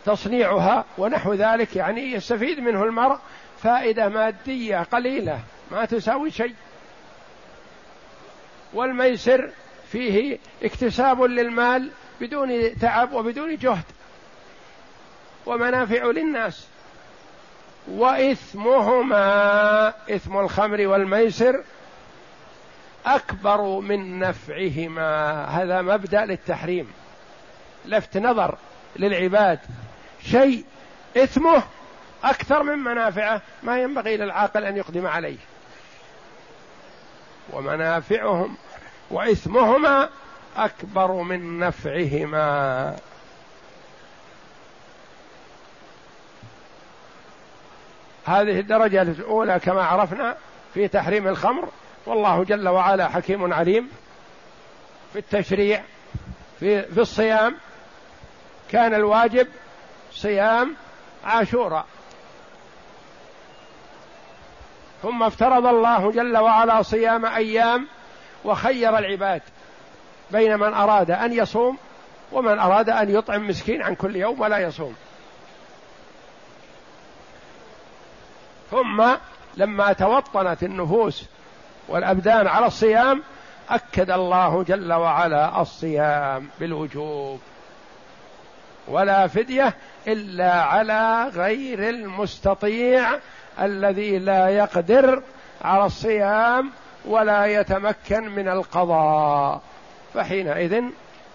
وتصنيعها 0.09 0.85
ونحو 0.99 1.35
ذلك 1.35 1.77
يعني 1.77 2.12
يستفيد 2.12 2.61
منه 2.61 2.85
المرء 2.85 3.18
فائدة 3.62 4.09
مادية 4.09 4.83
قليلة 4.83 5.40
ما 5.71 5.85
تساوي 5.85 6.31
شيء. 6.31 6.55
والميسر 8.75 9.51
فيه 9.92 10.38
اكتساب 10.62 11.23
للمال 11.23 11.90
بدون 12.21 12.79
تعب 12.79 13.12
وبدون 13.12 13.57
جهد 13.57 13.85
ومنافع 15.47 16.05
للناس. 16.05 16.66
وإثمهما 17.88 19.29
إثم 19.88 20.37
الخمر 20.37 20.87
والميسر 20.87 21.64
أكبر 23.07 23.81
من 23.81 24.18
نفعهما. 24.18 25.44
هذا 25.44 25.83
مبدأ 25.83 26.25
للتحريم 26.25 26.92
لفت 27.85 28.16
نظر 28.16 28.59
للعباد. 28.97 29.59
شيء 30.22 30.64
إثمه 31.16 31.62
أكثر 32.24 32.62
من 32.62 32.78
منافعه 32.78 33.42
ما 33.62 33.83
ينبغي 33.83 34.16
للعاقل 34.16 34.64
أن 34.64 34.76
يقدم 34.76 35.07
عليه. 35.07 35.37
ومنافعهم 37.52 38.57
وإثمهما 39.11 40.09
أكبر 40.57 41.12
من 41.12 41.59
نفعهما. 41.59 42.96
هذه 48.26 48.61
الدرجة 48.61 49.02
الأولى 49.02 49.61
كما 49.61 49.85
عرفنا 49.85 50.37
في 50.74 50.88
تحريم 50.88 51.28
الخمر. 51.28 51.68
والله 52.07 52.44
جل 52.44 52.68
وعلا 52.68 53.09
حكيم 53.09 53.52
عليم 53.52 53.90
في 55.12 55.18
التشريع 55.18 55.83
في 56.61 56.83
في 56.83 57.00
الصيام. 57.00 57.57
كان 58.70 58.94
الواجب 58.94 59.48
صيام 60.18 60.76
عاشوراء. 61.24 61.87
ثم 65.02 65.22
افترض 65.22 65.66
الله 65.66 66.11
جل 66.11 66.37
وعلا 66.37 66.83
صيام 66.83 67.26
أيام 67.26 67.87
وخير 68.44 68.98
العباد 68.98 69.42
بين 70.31 70.59
من 70.59 70.74
أراد 70.74 71.11
أن 71.11 71.33
يصوم 71.33 71.78
ومن 72.33 72.59
أراد 72.59 72.90
أن 72.90 73.14
يطعم 73.14 73.48
مسكين 73.48 73.83
عن 73.83 73.94
كل 73.94 74.16
يوم 74.16 74.40
ولا 74.40 74.59
يصوم. 74.59 74.96
ثم 78.70 79.04
لما 79.57 79.92
توطنت 79.92 80.62
النفوس 80.62 81.24
والأبدان 81.88 82.46
على 82.46 82.66
الصيام 82.66 83.22
أكد 83.70 84.11
الله 84.11 84.62
جل 84.62 84.92
وعلا 84.92 85.61
الصيام 85.62 86.48
بالوجوب. 86.61 87.40
ولا 88.90 89.27
فدية 89.27 89.74
إلا 90.07 90.62
على 90.62 91.31
غير 91.35 91.88
المستطيع 91.88 93.18
الذي 93.61 94.18
لا 94.18 94.48
يقدر 94.48 95.22
على 95.62 95.87
الصيام 95.87 96.70
ولا 97.05 97.46
يتمكن 97.46 98.29
من 98.29 98.48
القضاء. 98.48 99.61
فحينئذ 100.14 100.85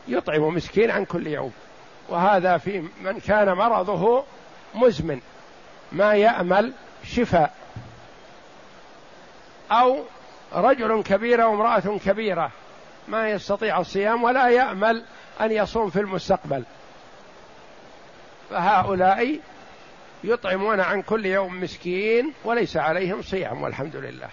يطعم 0.08 0.56
مسكين 0.56 0.92
عن 0.92 1.06
كل 1.06 1.28
يوم. 1.28 1.52
وهذا 2.10 2.58
في 2.58 2.84
من 3.02 3.20
كان 3.20 3.54
مرضه 3.54 4.24
مزمن. 4.76 5.20
ما 5.92 6.14
يأمل 6.14 6.74
شفاء. 7.04 7.54
أو 9.72 10.04
رجل 10.54 11.04
كبير 11.04 11.42
وامراه 11.42 12.00
كبيرة 12.06 12.52
ما 13.08 13.30
يستطيع 13.30 13.80
الصيام 13.80 14.24
ولا 14.24 14.50
يأمل 14.50 15.04
أن 15.42 15.52
يصوم 15.52 15.90
في 15.90 16.00
المستقبل. 16.00 16.64
فهؤلاء 18.54 19.40
يطعمون 20.24 20.80
عن 20.80 21.02
كل 21.02 21.26
يوم 21.26 21.62
مسكين 21.62 22.34
وليس 22.46 22.78
عليهم 22.78 23.22
صيام 23.22 23.62
والحمد 23.62 23.96
لله. 23.96 24.28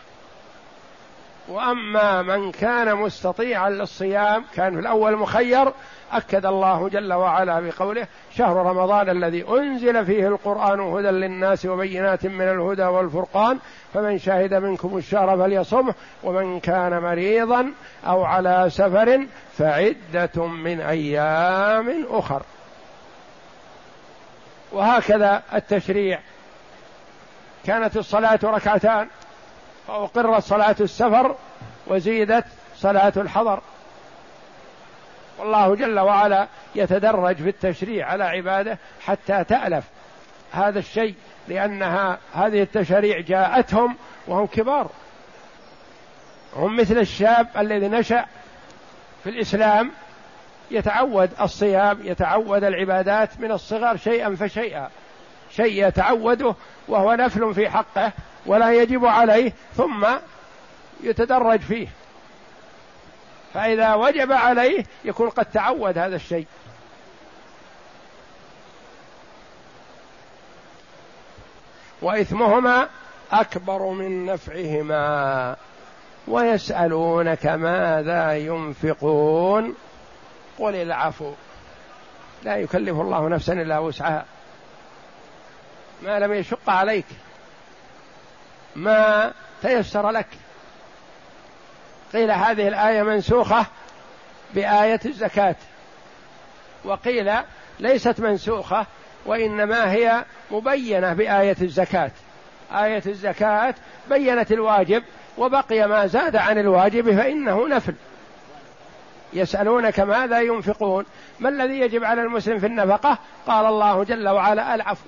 وأما 1.48 2.22
من 2.22 2.52
كان 2.52 2.96
مستطيعا 2.96 3.70
للصيام 3.70 4.44
كان 4.54 4.74
في 4.74 4.80
الأول 4.80 5.16
مخير 5.16 5.72
أكد 6.12 6.46
الله 6.46 6.88
جل 6.88 7.12
وعلا 7.12 7.60
بقوله 7.60 8.06
شهر 8.36 8.56
رمضان 8.56 9.08
الذي 9.08 9.44
أنزل 9.48 10.06
فيه 10.06 10.28
القرآن 10.28 10.80
هدى 10.80 11.10
للناس 11.10 11.66
وبينات 11.66 12.26
من 12.26 12.48
الهدى 12.48 12.82
والفرقان 12.82 13.58
فمن 13.94 14.18
شهد 14.18 14.54
منكم 14.54 14.96
الشهر 14.96 15.38
فليصمه 15.38 15.94
ومن 16.22 16.60
كان 16.60 17.02
مريضا 17.02 17.72
أو 18.06 18.24
على 18.24 18.66
سفر 18.68 19.26
فعدة 19.58 20.46
من 20.46 20.80
أيام 20.80 22.06
أخر. 22.10 22.42
وهكذا 24.72 25.42
التشريع. 25.54 26.18
كانت 27.66 27.96
الصلاة 27.96 28.38
ركعتان 28.44 29.08
فأقرت 29.88 30.42
صلاة 30.42 30.76
السفر 30.80 31.36
وزيدت 31.86 32.44
صلاة 32.76 33.12
الحضر. 33.16 33.60
والله 35.38 35.74
جل 35.74 35.98
وعلا 35.98 36.48
يتدرج 36.74 37.36
في 37.36 37.48
التشريع 37.48 38.08
على 38.08 38.24
عباده 38.24 38.78
حتى 39.00 39.44
تألف 39.44 39.84
هذا 40.52 40.78
الشيء 40.78 41.14
لأنها 41.48 42.18
هذه 42.34 42.62
التشريع 42.62 43.20
جاءتهم 43.20 43.96
وهم 44.26 44.46
كبار. 44.46 44.90
هم 46.56 46.76
مثل 46.76 46.98
الشاب 46.98 47.48
الذي 47.56 47.88
نشأ 47.88 48.26
في 49.24 49.30
الإسلام 49.30 49.90
يتعود 50.70 51.30
الصيام 51.40 51.98
يتعود 52.02 52.64
العبادات 52.64 53.40
من 53.40 53.52
الصغر 53.52 53.96
شيئا 53.96 54.36
فشيئا. 54.36 54.90
شيء 55.50 55.86
يتعوده 55.86 56.54
وهو 56.88 57.14
نفل 57.14 57.54
في 57.54 57.70
حقه 57.70 58.12
ولا 58.46 58.72
يجب 58.72 59.04
عليه 59.06 59.52
ثم 59.76 60.06
يتدرج 61.02 61.60
فيه. 61.60 61.88
فإذا 63.54 63.94
وجب 63.94 64.32
عليه 64.32 64.84
يكون 65.04 65.30
قد 65.30 65.44
تعود 65.44 65.98
هذا 65.98 66.16
الشيء. 66.16 66.46
وإثمهما 72.02 72.88
أكبر 73.32 73.90
من 73.90 74.26
نفعهما. 74.26 75.56
ويسألونك 76.28 77.46
ماذا 77.46 78.32
ينفقون؟ 78.36 79.74
قل 80.60 80.74
العفو 80.74 81.32
لا 82.42 82.56
يكلف 82.56 83.00
الله 83.00 83.28
نفسا 83.28 83.52
إلا 83.52 83.78
وسعها. 83.78 84.24
ما 86.02 86.18
لم 86.18 86.32
يشق 86.32 86.70
عليك. 86.70 87.06
ما 88.76 89.32
تيسر 89.62 90.10
لك. 90.10 90.26
قيل 92.12 92.30
هذه 92.30 92.68
الآية 92.68 93.02
منسوخة 93.02 93.66
بآية 94.54 95.00
الزكاة. 95.04 95.56
وقيل 96.84 97.32
ليست 97.80 98.20
منسوخة 98.20 98.86
وإنما 99.26 99.92
هي 99.92 100.24
مبينة 100.50 101.12
بآية 101.12 101.56
الزكاة. 101.62 102.10
آية 102.72 103.02
الزكاة 103.06 103.74
بينت 104.08 104.52
الواجب 104.52 105.02
وبقي 105.38 105.88
ما 105.88 106.06
زاد 106.06 106.36
عن 106.36 106.58
الواجب 106.58 107.16
فإنه 107.16 107.68
نفل. 107.68 107.94
يسألونك 109.32 110.00
ماذا 110.00 110.40
ينفقون. 110.40 111.04
ما 111.40 111.48
الذي 111.48 111.80
يجب 111.80 112.04
على 112.04 112.22
المسلم 112.22 112.58
في 112.58 112.66
النفقة؟ 112.66 113.18
قال 113.46 113.66
الله 113.66 114.04
جل 114.04 114.28
وعلا 114.28 114.74
العفو. 114.74 115.04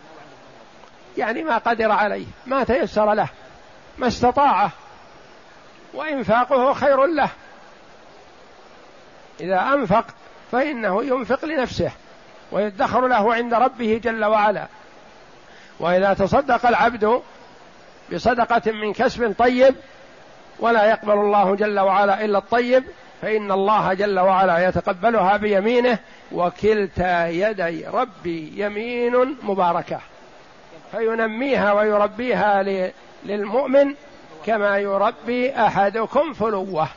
يعني 1.18 1.44
ما 1.44 1.58
قدر 1.58 1.92
عليه 1.92 2.26
ما 2.46 2.64
تيسر 2.64 3.12
له 3.14 3.28
ما 3.98 4.06
استطاعه. 4.06 4.70
وإنفاقه 5.94 6.72
خير 6.72 7.06
له. 7.06 7.28
إذا 9.40 9.60
أنفق 9.60 10.04
فإنه 10.52 11.04
ينفق 11.04 11.44
لنفسه 11.44 11.90
ويدخر 12.52 13.06
له 13.06 13.34
عند 13.34 13.54
ربه 13.54 14.00
جل 14.04 14.24
وعلا. 14.24 14.66
وإذا 15.80 16.14
تصدق 16.14 16.66
العبد 16.66 17.22
بصدقة 18.12 18.72
من 18.72 18.92
كسب 18.92 19.34
طيب 19.38 19.74
ولا 20.58 20.84
يقبل 20.84 21.12
الله 21.12 21.54
جل 21.54 21.80
وعلا 21.80 22.24
إلا 22.24 22.38
الطيب 22.38 22.84
فإن 23.22 23.52
الله 23.52 23.94
جل 23.94 24.18
وعلا 24.20 24.68
يتقبلها 24.68 25.36
بيمينه 25.36 25.98
وكلتا 26.32 27.26
يدي 27.26 27.86
ربي 27.86 28.52
يمين 28.56 29.36
مباركة. 29.42 30.00
فينميها 30.92 31.72
ويربيها 31.72 32.62
للمؤمن 33.24 33.94
كما 34.46 34.78
يربي 34.78 35.56
أحدكم 35.56 36.32
فلوة. 36.32 36.88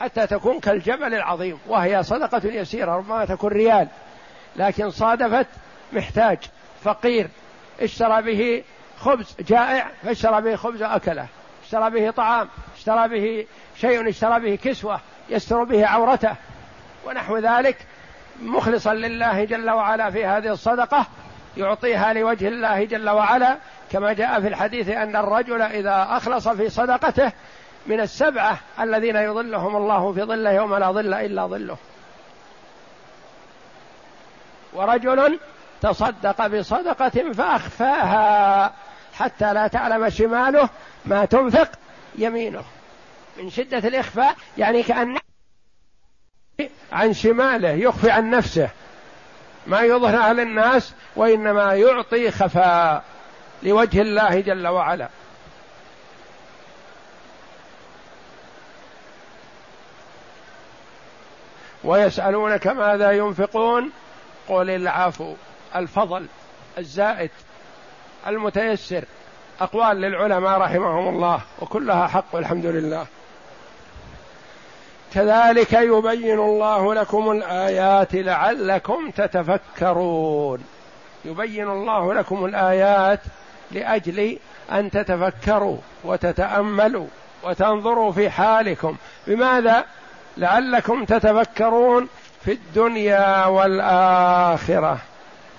حتى 0.00 0.26
تكون 0.26 0.60
كالجبل 0.60 1.14
العظيم 1.14 1.58
وهي 1.66 2.02
صدقة 2.02 2.42
يسيرة 2.44 2.96
ربما 2.96 3.24
تكون 3.24 3.52
ريال 3.52 3.88
لكن 4.56 4.90
صادفت 4.90 5.46
محتاج 5.92 6.38
فقير 6.84 7.28
اشترى 7.80 8.22
به 8.22 8.62
خبز 8.98 9.36
جائع 9.40 9.90
فاشترى 10.02 10.40
به 10.40 10.56
خبز 10.56 10.82
أكله. 10.82 11.26
اشترى 11.64 11.90
به 11.90 12.10
طعام 12.10 12.48
اشترى 12.76 13.08
به 13.08 13.46
شيء 13.76 14.08
اشترى 14.08 14.40
به 14.40 14.58
كسوة 14.64 15.00
يستر 15.30 15.64
به 15.64 15.86
عورته. 15.86 16.34
ونحو 17.06 17.38
ذلك 17.38 17.76
مخلصا 18.42 18.94
لله 18.94 19.44
جل 19.44 19.70
وعلا 19.70 20.10
في 20.10 20.26
هذه 20.26 20.52
الصدقة 20.52 21.06
يعطيها 21.56 22.12
لوجه 22.12 22.48
الله 22.48 22.84
جل 22.84 23.10
وعلا. 23.10 23.56
كما 23.92 24.12
جاء 24.12 24.40
في 24.40 24.48
الحديث 24.48 24.88
أن 24.88 25.16
الرجل 25.16 25.62
إذا 25.62 26.06
أخلص 26.10 26.48
في 26.48 26.70
صدقته 26.70 27.32
من 27.86 28.00
السبعة 28.00 28.58
الذين 28.80 29.16
يظلهم 29.16 29.76
الله 29.76 30.12
في 30.12 30.22
ظله 30.22 30.52
يوم 30.52 30.74
لا 30.74 30.92
ظل 30.92 31.14
إلا 31.14 31.46
ظله. 31.46 31.76
ورجل 34.72 35.38
تصدق 35.80 36.46
بصدقة 36.46 37.32
فأخفاها 37.32 38.72
حتى 39.18 39.52
لا 39.52 39.66
تعلم 39.66 40.08
شماله 40.08 40.68
ما 41.06 41.24
تنفق 41.24 41.70
يمينه. 42.18 42.64
من 43.38 43.50
شدة 43.50 43.78
الإخفاء 43.78 44.36
يعني 44.58 44.82
كأن 44.82 45.18
عن 46.92 47.12
شماله 47.12 47.70
يخفي 47.70 48.10
عن 48.10 48.30
نفسه. 48.30 48.70
ما 49.66 49.80
يظهرها 49.80 50.32
للناس 50.32 50.92
وإنما 51.16 51.74
يعطي 51.74 52.30
خفاء 52.30 53.04
لوجه 53.62 54.00
الله 54.00 54.40
جل 54.40 54.66
وعلا. 54.66 55.08
ويسألونك 61.84 62.66
ماذا 62.66 63.12
ينفقون؟ 63.12 63.90
قل 64.48 64.70
العفو 64.70 65.34
الفضل 65.76 66.26
الزائد 66.78 67.30
المتيسر. 68.26 69.04
أقوال 69.60 70.00
للعلماء 70.00 70.58
رحمهم 70.58 71.08
الله 71.08 71.40
وكلها 71.60 72.06
حق 72.06 72.24
والحمد 72.32 72.66
لله. 72.66 73.06
كذلك 75.14 75.72
يبين 75.72 76.38
الله 76.38 76.94
لكم 76.94 77.30
الآيات 77.30 78.14
لعلكم 78.14 79.10
تتفكرون. 79.10 80.64
يبين 81.24 81.70
الله 81.70 82.14
لكم 82.14 82.44
الآيات 82.44 83.20
لأجل 83.70 84.38
أن 84.72 84.90
تتفكروا 84.90 85.76
وتتأملوا 86.04 87.06
وتنظروا 87.42 88.12
في 88.12 88.30
حالكم. 88.30 88.96
بماذا؟ 89.26 89.84
لعلكم 90.36 91.04
تتفكرون 91.04 92.08
في 92.44 92.52
الدنيا 92.52 93.46
والآخرة. 93.46 94.98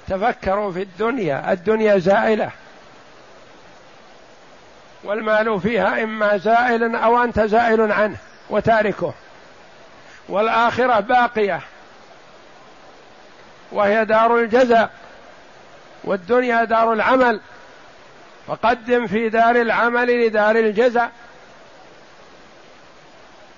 تفكروا 0.07 0.71
في 0.71 0.81
الدنيا. 0.81 1.51
الدنيا 1.51 1.97
زائلة. 1.97 2.49
والمال 5.05 5.61
فيها 5.61 6.03
إما 6.03 6.37
زائل 6.37 6.95
أو 6.95 7.23
أنت 7.23 7.39
زائل 7.39 7.91
عنه 7.91 8.17
وتاركه. 8.49 9.13
والآخرة 10.29 10.99
باقية. 10.99 11.59
وهي 13.71 14.05
دار 14.05 14.37
الجزاء. 14.37 14.89
والدنيا 16.03 16.63
دار 16.63 16.93
العمل. 16.93 17.41
فقدم 18.47 19.07
في 19.07 19.29
دار 19.29 19.55
العمل 19.55 20.25
لدار 20.25 20.55
الجزاء. 20.55 21.11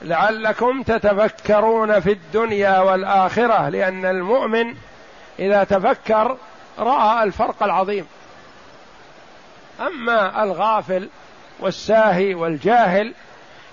لعلكم 0.02 0.84
تتفكرون 0.84 2.00
في 2.00 2.12
الدنيا 2.12 2.80
والآخرة. 2.80 3.70
لأن 3.70 4.06
المؤمن 4.06 4.76
إذا 5.40 5.64
تفكر 5.64 6.38
رأى 6.80 7.24
الفرق 7.24 7.64
العظيم. 7.64 8.08
أما 9.80 10.44
الغافل 10.44 11.10
والساهي 11.60 12.34
والجاهل 12.34 13.14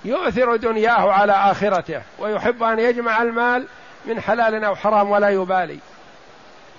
يؤثر 0.04 0.56
دنياه 0.56 1.12
على 1.12 1.32
آخرته 1.32 2.02
ويحب 2.18 2.62
أن 2.62 2.78
يجمع 2.78 3.22
المال 3.22 3.66
من 4.04 4.20
حلال 4.20 4.64
أو 4.64 4.76
حرام 4.76 5.10
ولا 5.10 5.28
يبالي. 5.28 5.78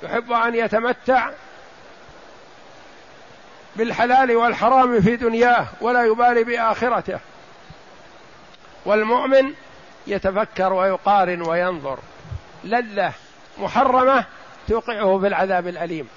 يحب 0.03 0.31
أن 0.31 0.55
يتمتع 0.55 1.29
بالحلال 3.75 4.35
والحرام 4.35 5.01
في 5.01 5.15
دنياه 5.15 5.67
ولا 5.81 6.03
يبالي 6.03 6.43
بآخرته. 6.43 7.19
والمؤمن 8.85 9.53
يتفكر 10.07 10.73
ويقارن 10.73 11.41
وينظر. 11.41 11.99
لذة 12.63 13.13
محرمة 13.57 14.25
توقعه 14.67 15.19
في 15.19 15.27
العذاب 15.27 15.67
الأليم. 15.67 16.09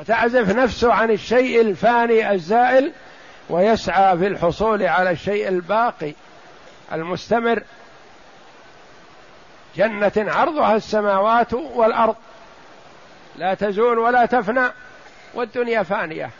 وتعزف 0.00 0.56
نفسه 0.56 0.92
عن 0.92 1.10
الشيء 1.10 1.60
الفاني 1.60 2.32
الزائل 2.32 2.92
ويسعى 3.50 4.18
في 4.18 4.26
الحصول 4.26 4.82
على 4.82 5.10
الشيء 5.10 5.48
الباقي 5.48 6.12
المستمر. 6.92 7.62
جنة 9.76 10.12
عرضها 10.16 10.76
السماوات 10.76 11.54
والأرض. 11.54 12.16
لا 13.36 13.54
تزول 13.54 13.98
ولا 13.98 14.26
تفنى 14.26 14.68
والدنيا 15.34 15.82
فانية. 15.82 16.30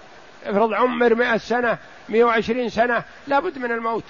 افرض 0.47 0.73
عمر 0.73 1.15
مئة 1.15 1.37
سنة 1.37 1.79
مئة 2.09 2.25
وعشرين 2.25 2.69
سنة 2.69 3.05
لابد 3.27 3.59
من 3.59 3.73
الموت. 3.73 4.05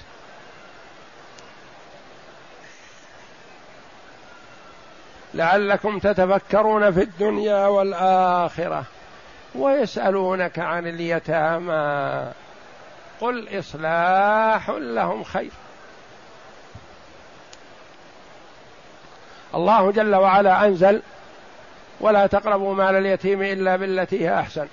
لعلكم 5.33 5.99
تتفكرون 5.99 6.91
في 6.91 7.01
الدنيا 7.01 7.67
والآخرة. 7.67 8.83
ويسألونك 9.57 10.59
عن 10.59 10.87
اليتامى. 10.87 12.31
قل 13.21 13.59
إصلاح 13.59 14.69
لهم 14.69 15.23
خير. 15.23 15.51
الله 19.55 19.91
جل 19.91 20.15
وعلا 20.15 20.65
أنزل 20.65 21.01
ولا 21.99 22.27
تقربوا 22.27 22.73
مال 22.73 22.95
اليتيم 22.95 23.41
إلا 23.41 23.75
بالتي 23.75 24.27
هي 24.27 24.39
أحسن. 24.39 24.67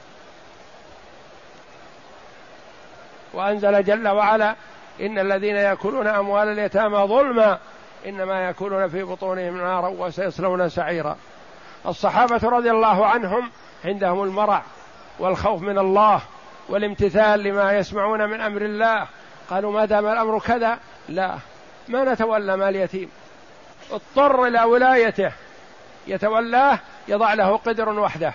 وأنزل 3.33 3.85
جل 3.85 4.09
وعلا 4.09 4.55
إن 5.01 5.19
الذين 5.19 5.57
يأكلون 5.57 6.07
أموال 6.07 6.49
اليتامى 6.49 6.99
ظلما 6.99 7.59
إنما 8.07 8.41
يأكلون 8.41 8.89
في 8.89 9.03
بطونهم 9.03 9.57
نارا 9.57 9.89
وسيصلون 9.89 10.69
سعيرا. 10.69 11.17
الصحابة 11.87 12.49
رضي 12.49 12.71
الله 12.71 13.07
عنهم 13.07 13.51
عندهم 13.85 14.23
المرع 14.23 14.63
والخوف 15.19 15.63
من 15.63 15.79
الله 15.79 16.21
والامتثال 16.69 17.43
لما 17.43 17.73
يسمعون 17.73 18.31
من 18.31 18.41
أمر 18.41 18.63
الله. 18.63 19.07
قالوا 19.51 19.73
ما 19.73 19.85
دام 19.85 20.07
الأمر 20.07 20.39
كذا 20.39 20.79
لا 21.09 21.39
ما 21.89 22.13
نتولى 22.13 22.57
مال 22.57 22.77
يتيم. 22.77 23.11
اضطر 23.91 24.47
إلى 24.47 24.63
ولايته. 24.63 25.33
يتولاه 26.07 26.79
يضع 27.09 27.35
له 27.35 27.57
قدر 27.57 27.89
وحده 27.89 28.33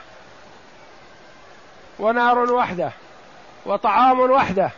ونار 1.99 2.53
وحده 2.53 2.91
وطعام 3.65 4.19
وحده 4.19 4.71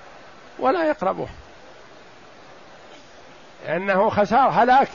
ولا 0.59 0.83
يقربه. 0.83 1.27
لأنه 3.65 4.09
خسار 4.09 4.49
هلاك. 4.49 4.89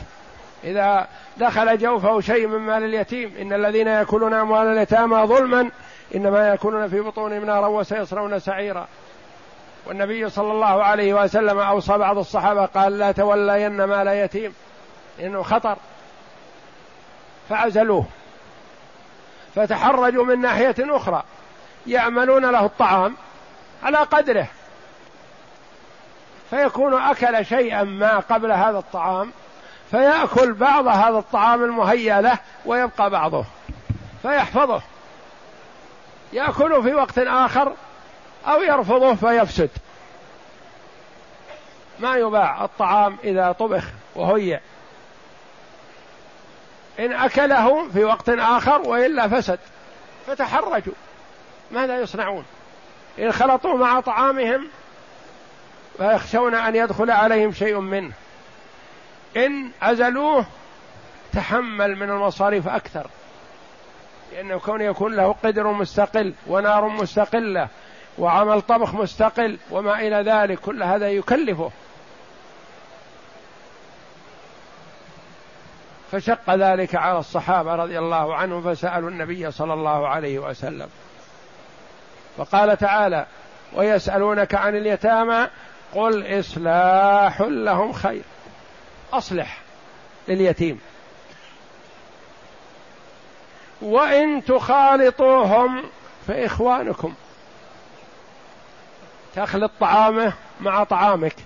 إذا 0.65 1.09
دخل 1.37 1.79
جوفه 1.79 2.21
شيء 2.21 2.47
من 2.47 2.59
مال 2.59 2.85
اليتيم. 2.85 3.35
إن 3.41 3.53
الذين 3.53 3.87
يأكلون 3.87 4.35
أموال 4.35 4.67
اليتامى 4.67 5.27
ظلما. 5.27 5.71
إنما 6.15 6.49
يأكلون 6.49 6.89
في 6.89 7.01
بطونهم 7.01 7.45
نارا 7.45 7.67
وسيصرون 7.67 8.39
سعيرا. 8.39 8.87
والنبي 9.87 10.31
صلى 10.31 10.53
الله 10.53 10.85
عليه 10.85 11.15
وسلم 11.15 11.59
أوصى 11.59 11.99
بعض 11.99 12.19
الصحابة 12.19 12.67
قال 12.67 12.99
لا 12.99 13.13
تولين 13.13 13.85
مال 13.85 14.07
يتيم 14.07 14.55
إنه 15.21 15.43
خطر. 15.43 15.77
فعزلوه 17.49 18.05
فتحرجوا 19.55 20.25
من 20.25 20.41
ناحية 20.41 20.75
أخرى. 20.79 21.23
يعملون 21.87 22.51
له 22.51 22.65
الطعام 22.65 23.15
على 23.83 23.99
قدره. 23.99 24.47
فيكون 26.51 27.03
أكل 27.03 27.47
شيئا 27.47 27.83
ما 27.83 28.19
قبل 28.19 28.53
هذا 28.53 28.79
الطعام. 28.79 29.33
فيأكل 29.95 30.53
بعض 30.53 30.87
هذا 30.87 31.19
الطعام 31.19 31.65
المهيأ 31.65 32.21
له 32.21 32.39
ويبقى 32.67 33.11
بعضه. 33.11 33.45
فيحفظه. 34.23 34.83
يأكله 36.33 36.83
في 36.83 36.95
وقت 36.95 37.19
آخر 37.19 37.73
أو 38.47 38.63
يرفضه 38.63 39.15
فيفسد. 39.15 39.71
ما 41.99 42.17
يباع 42.17 42.65
الطعام 42.65 43.17
إذا 43.25 43.53
طبخ 43.53 43.85
وهيئ 44.15 44.61
إن 46.99 47.13
أكله 47.13 47.89
في 47.89 48.05
وقت 48.05 48.29
آخر 48.29 48.81
وإلا 48.89 49.29
فسد. 49.29 49.59
فتحرجوا. 50.27 50.95
ماذا 51.71 52.01
يصنعون؟ 52.01 52.45
إن 53.19 53.33
خلطوا 53.33 53.79
مع 53.79 54.01
طعامهم 54.01 54.69
فيخشون 55.97 56.55
أن 56.55 56.77
يدخل 56.77 57.11
عليهم 57.11 57.53
شيء 57.53 57.81
منه. 57.81 58.13
إن 59.37 59.71
عزلوه 59.83 60.47
تحمل 61.33 61.97
من 61.97 62.11
المصاريف 62.11 62.69
أكثر. 62.69 63.07
لأنه 64.33 64.59
كون 64.59 64.81
يكون 64.81 65.17
له 65.17 65.35
قدر 65.45 65.73
مستقل 65.73 66.35
ونار 66.47 66.89
مستقلة 66.89 67.69
وعمل 68.19 68.63
طبخ 68.63 68.95
مستقل 68.95 69.59
وما 69.71 70.01
إلى 70.01 70.31
ذلك. 70.31 70.61
كل 70.61 70.83
هذا 70.83 71.09
يكلفه. 71.09 71.71
فشق 76.13 76.55
ذلك 76.55 76.95
على 76.95 77.19
الصحابة 77.19 77.75
رضي 77.75 77.99
الله 77.99 78.35
عنهم 78.35 78.75
فسألوا 78.75 79.11
النبي 79.11 79.51
صلى 79.51 79.75
الله 79.75 80.09
عليه 80.09 80.39
وسلم. 80.39 80.89
فقال 82.37 82.77
تعالى 82.77 83.27
ويسألونك 83.73 84.55
عن 84.55 84.77
اليتامى 84.77 85.49
قل 85.95 86.39
إصلاح 86.39 87.41
لهم 87.41 87.93
خير. 87.93 88.23
أصلح 89.19 89.59
لليتيم. 90.29 90.81
وإن 93.83 94.45
تخالطوهم 94.45 95.83
فإخوانكم. 96.29 97.15
تخلط 99.37 99.71
طعامه 99.81 100.33
مع 100.61 100.85
طعامك. 100.85 101.37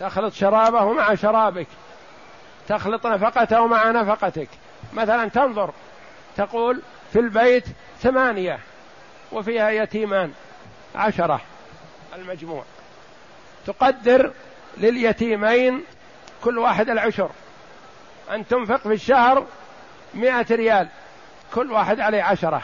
تخلط 0.00 0.34
شرابه 0.34 0.92
مع 0.92 1.14
شرابك. 1.14 1.66
تخلط 2.68 3.06
نفقته 3.06 3.66
مع 3.66 3.90
نفقتك. 3.90 4.48
مثلا 4.92 5.28
تنظر. 5.28 5.70
تقول 6.36 6.82
في 7.12 7.18
البيت 7.18 7.64
ثمانية 8.02 8.58
وفيها 9.32 9.70
يتيمان 9.70 10.32
عشرة 10.94 11.40
المجموع. 12.16 12.64
تقدر 13.66 14.32
لليتيمين 14.76 15.84
كل 16.44 16.58
واحد 16.58 16.90
العشر. 16.90 17.30
أن 18.30 18.48
تنفق 18.48 18.76
في 18.76 18.92
الشهر 18.92 19.46
مئة 20.14 20.46
ريال. 20.50 20.88
كل 21.54 21.72
واحد 21.72 22.00
عليه 22.00 22.22
عشرة. 22.22 22.62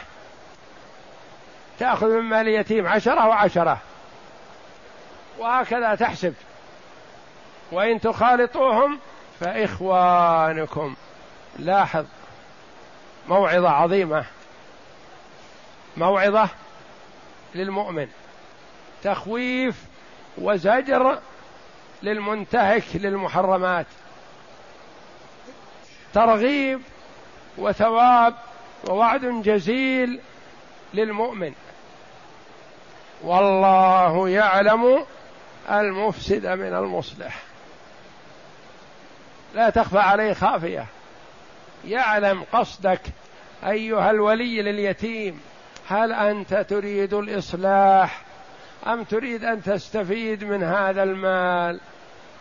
تأخذ 1.79 2.07
من 2.07 2.21
مال 2.21 2.47
اليتيم 2.47 2.87
عشرة 2.87 3.27
وعشرة. 3.27 3.77
وهكذا 5.39 5.95
تحسب. 5.95 6.33
وإن 7.71 8.01
تخالطوهم 8.01 8.99
فإخوانكم. 9.39 10.95
لاحظ. 11.59 12.05
موعظة 13.27 13.69
عظيمة. 13.69 14.25
موعظة 15.97 16.49
للمؤمن. 17.55 18.07
تخويف 19.03 19.83
وزجر 20.37 21.19
للمنتهك 22.03 22.83
للمحرمات. 22.93 23.85
ترغيب 26.13 26.81
وثواب 27.57 28.35
ووعد 28.89 29.25
جزيل 29.25 30.19
للمؤمن. 30.93 31.53
والله 33.23 34.29
يعلم 34.29 35.05
المفسد 35.71 36.47
من 36.47 36.73
المصلح. 36.73 37.43
لا 39.55 39.69
تخفى 39.69 39.99
عليه 39.99 40.33
خافية. 40.33 40.85
يعلم 41.85 42.43
قصدك 42.53 43.01
أيها 43.63 44.11
الولي 44.11 44.61
لليتيم. 44.61 45.41
هل 45.87 46.13
أنت 46.13 46.53
تريد 46.53 47.13
الإصلاح 47.13 48.21
أم 48.87 49.03
تريد 49.03 49.43
أن 49.43 49.63
تستفيد 49.63 50.43
من 50.43 50.63
هذا 50.63 51.03
المال؟ 51.03 51.79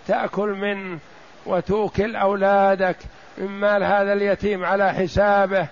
تأكل 0.09 0.49
منه 0.49 0.99
وتوكل 1.47 2.17
أولادك. 2.17 2.97
من 3.38 3.49
مال 3.49 3.85
هذا 3.85 4.12
اليتيم 4.12 4.65
على 4.65 4.93
حسابه 4.93 5.67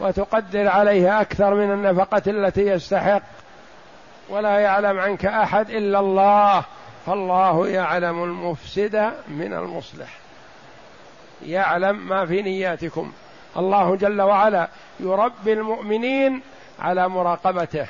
وتقدر 0.00 0.68
عليه 0.68 1.20
أكثر 1.20 1.54
من 1.54 1.72
النفقة 1.72 2.22
التي 2.26 2.60
يستحق. 2.60 3.22
ولا 4.28 4.58
يعلم 4.58 4.98
عنك 5.00 5.26
أحد 5.26 5.70
إلا 5.70 6.00
الله. 6.00 6.64
فالله 7.06 7.68
يعلم 7.68 8.24
المفسد 8.24 9.12
من 9.28 9.52
المصلح. 9.52 10.08
يعلم 11.46 12.08
ما 12.08 12.26
في 12.26 12.42
نياتكم. 12.42 13.12
الله 13.56 13.96
جل 13.96 14.22
وعلا 14.22 14.68
يربي 15.00 15.52
المؤمنين 15.52 16.42
على 16.80 17.08
مراقبته 17.08 17.86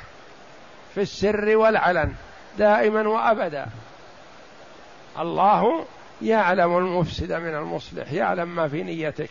في 0.93 1.01
السر 1.01 1.57
والعلن 1.57 2.13
دائما 2.57 3.07
وابدا. 3.07 3.65
الله 5.19 5.85
يعلم 6.21 6.77
المفسد 6.77 7.33
من 7.33 7.55
المصلح 7.55 8.11
يعلم 8.11 8.55
ما 8.55 8.67
في 8.67 8.83
نيتك. 8.83 9.29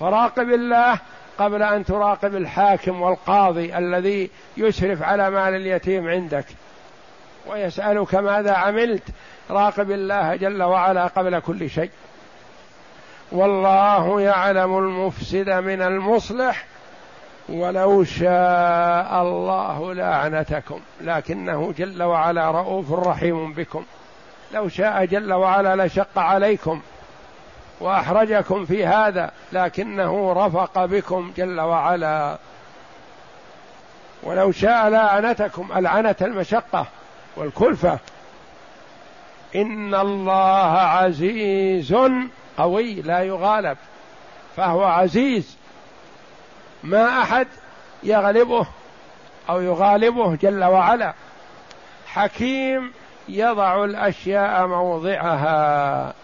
فراقب 0.00 0.50
الله 0.50 0.98
قبل 1.38 1.62
أن 1.62 1.84
تراقب 1.84 2.36
الحاكم 2.36 3.02
والقاضي 3.02 3.78
الذي 3.78 4.30
يشرف 4.56 5.02
على 5.02 5.30
مال 5.30 5.54
اليتيم 5.54 6.08
عندك. 6.08 6.44
ويسألك 7.46 8.14
ماذا 8.14 8.52
عملت. 8.52 9.02
راقب 9.50 9.90
الله 9.90 10.36
جل 10.36 10.62
وعلا 10.62 11.06
قبل 11.06 11.40
كل 11.40 11.70
شيء. 11.70 11.90
والله 13.32 14.20
يعلم 14.20 14.78
المفسد 14.78 15.50
من 15.50 15.82
المصلح. 15.82 16.64
ولو 17.48 18.04
شاء 18.04 19.22
الله 19.22 19.94
لعنتكم 19.94 20.80
لكنه 21.00 21.74
جل 21.78 22.02
وعلا 22.02 22.50
رؤوف 22.50 22.92
رحيم 22.92 23.52
بكم. 23.52 23.84
لو 24.52 24.68
شاء 24.68 25.04
جل 25.04 25.32
وعلا 25.32 25.86
لشق 25.86 26.18
عليكم 26.18 26.82
وأحرجكم 27.80 28.64
في 28.64 28.86
هذا 28.86 29.30
لكنه 29.52 30.32
رفق 30.32 30.84
بكم 30.84 31.32
جل 31.36 31.60
وعلا. 31.60 32.38
ولو 34.22 34.52
شاء 34.52 34.88
لعنتكم 34.88 35.68
العنة 35.76 36.16
المشقة 36.20 36.86
والكلفة. 37.36 37.98
إن 39.54 39.94
الله 39.94 40.78
عزيز 40.78 41.94
قوي 42.58 42.94
لا 42.94 43.20
يغالب 43.20 43.78
فهو 44.56 44.84
عزيز. 44.84 45.56
ما 46.84 47.22
أحد 47.22 47.48
يغلبه 48.02 48.66
أو 49.50 49.60
يغالبه 49.60 50.36
جل 50.36 50.64
وعلا. 50.64 51.14
حكيم 52.06 52.92
يضع 53.28 53.84
الأشياء 53.84 54.66
موضعها. 54.66 56.14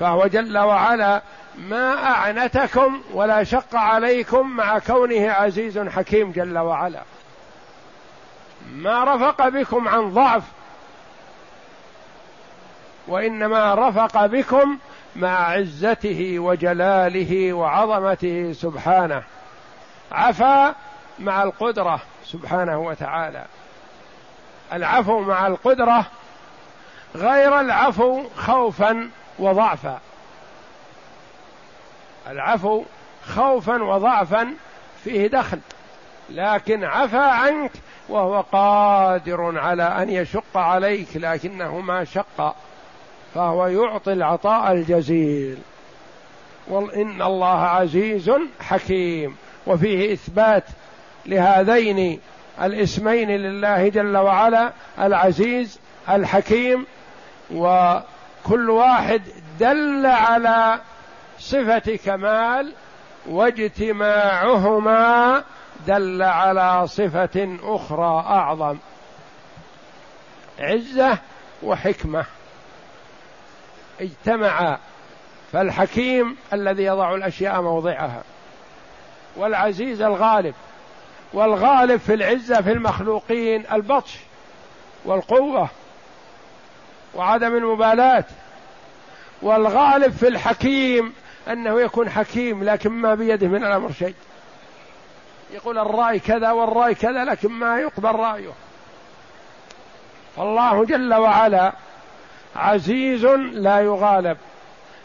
فهو 0.00 0.26
جل 0.26 0.58
وعلا 0.58 1.22
ما 1.58 2.04
أعنتكم 2.04 3.02
ولا 3.12 3.44
شق 3.44 3.76
عليكم 3.76 4.50
مع 4.50 4.78
كونه 4.78 5.30
عزيز 5.30 5.78
حكيم 5.78 6.32
جل 6.32 6.58
وعلا. 6.58 7.02
ما 8.72 9.14
رفق 9.14 9.48
بكم 9.48 9.88
عن 9.88 10.14
ضعف 10.14 10.42
وإنما 13.08 13.74
رفق 13.74 14.26
بكم 14.26 14.78
مع 15.16 15.50
عزته 15.50 16.38
وجلاله 16.38 17.52
وعظمته 17.52 18.52
سبحانه. 18.52 19.22
عفا 20.12 20.74
مع 21.18 21.42
القدرة 21.42 22.00
سبحانه 22.24 22.78
وتعالى. 22.78 23.44
العفو 24.72 25.20
مع 25.20 25.46
القدرة 25.46 26.06
غير 27.14 27.60
العفو 27.60 28.22
خوفا 28.36 29.10
وضعفا. 29.38 30.00
العفو 32.30 32.84
خوفا 33.34 33.82
وضعفا 33.82 34.54
فيه 35.04 35.26
دخل 35.26 35.58
لكن 36.30 36.84
عفا 36.84 37.18
عنك 37.18 37.72
وهو 38.08 38.40
قادر 38.40 39.58
على 39.58 39.82
أن 39.82 40.10
يشق 40.10 40.56
عليك 40.56 41.08
لكنه 41.14 41.80
ما 41.80 42.04
شق 42.04 42.56
فهو 43.34 43.66
يعطي 43.66 44.12
العطاء 44.12 44.72
الجزيل. 44.72 45.58
وان 46.68 47.22
الله 47.22 47.58
عزيز 47.58 48.30
حكيم 48.60 49.36
وفيه 49.66 50.12
إثبات 50.12 50.64
لهذين 51.26 52.20
الاسمين 52.62 53.30
لله 53.30 53.88
جل 53.88 54.16
وعلا 54.16 54.72
العزيز 54.98 55.80
الحكيم 56.08 56.86
وكل 57.54 58.70
واحد 58.70 59.22
دل 59.60 60.06
على 60.06 60.80
صفة 61.38 61.98
كمال 62.04 62.72
واجتماعهما 63.26 64.90
دل 65.86 66.22
على 66.22 66.86
صفة 66.86 67.58
أخرى 67.62 68.24
أعظم. 68.26 68.76
عزة 70.58 71.18
وحكمة. 71.62 72.24
اجتمعا 74.00 74.78
فالحكيم 75.52 76.36
الذي 76.52 76.82
يضع 76.82 77.14
الأشياء 77.14 77.62
موضعها 77.62 78.22
والعزيز 79.36 80.02
الغالب. 80.02 80.54
والغالب 81.32 82.00
في 82.00 82.14
العزة 82.14 82.60
في 82.60 82.72
المخلوقين 82.72 83.64
البطش 83.72 84.16
والقوة 85.04 85.68
وعدم 87.14 87.56
المبالاة. 87.56 88.24
والغالب 89.42 90.12
في 90.12 90.28
الحكيم 90.28 91.12
أنه 91.48 91.80
يكون 91.80 92.10
حكيم 92.10 92.64
لكن 92.64 92.90
ما 92.90 93.14
بيده 93.14 93.48
من 93.48 93.64
الأمر 93.64 93.92
شيء. 93.92 94.14
يقول 95.50 95.78
الرأي 95.78 96.18
كذا 96.18 96.50
والرأي 96.50 96.94
كذا 96.94 97.24
لكن 97.24 97.48
ما 97.48 97.78
يقبل 97.78 98.12
رأيه. 98.12 98.52
فالله 100.36 100.84
جل 100.84 101.14
وعلا 101.14 101.72
عزيز 102.56 103.24
لا 103.52 103.80
يغالب. 103.80 104.36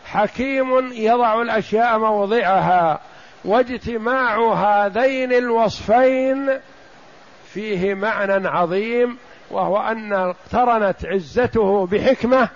حكيم 0.06 0.92
يضع 0.94 1.42
الأشياء 1.42 2.00
موضعها. 2.00 3.00
واجتماع 3.46 4.54
هذين 4.54 5.34
الوصفين 5.34 6.50
فيه 7.54 7.94
معنى 7.94 8.48
عظيم 8.48 9.18
وهو 9.52 9.78
أن 9.78 10.14
اقترنت 10.14 11.06
عزته 11.06 11.86
بحكمة 11.86 12.50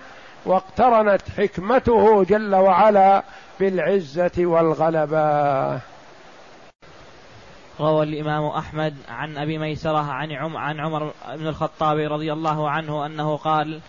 واقترنت 0.46 1.22
حكمته 1.38 2.24
جل 2.24 2.54
وعلا 2.54 3.22
بالعزة 3.60 4.32
والغلبة. 4.38 5.80
روى 7.80 8.02
الإمام 8.02 8.46
أحمد 8.46 8.94
عن 9.08 9.38
أبي 9.38 9.58
ميسرة 9.58 9.98
عن 9.98 10.32
عن 10.32 10.80
عمر 10.80 11.12
بن 11.34 11.46
الخطاب 11.46 11.98
رضي 11.98 12.32
الله 12.32 12.70
عنه 12.70 13.06
أنه 13.06 13.36
قال 13.36 13.80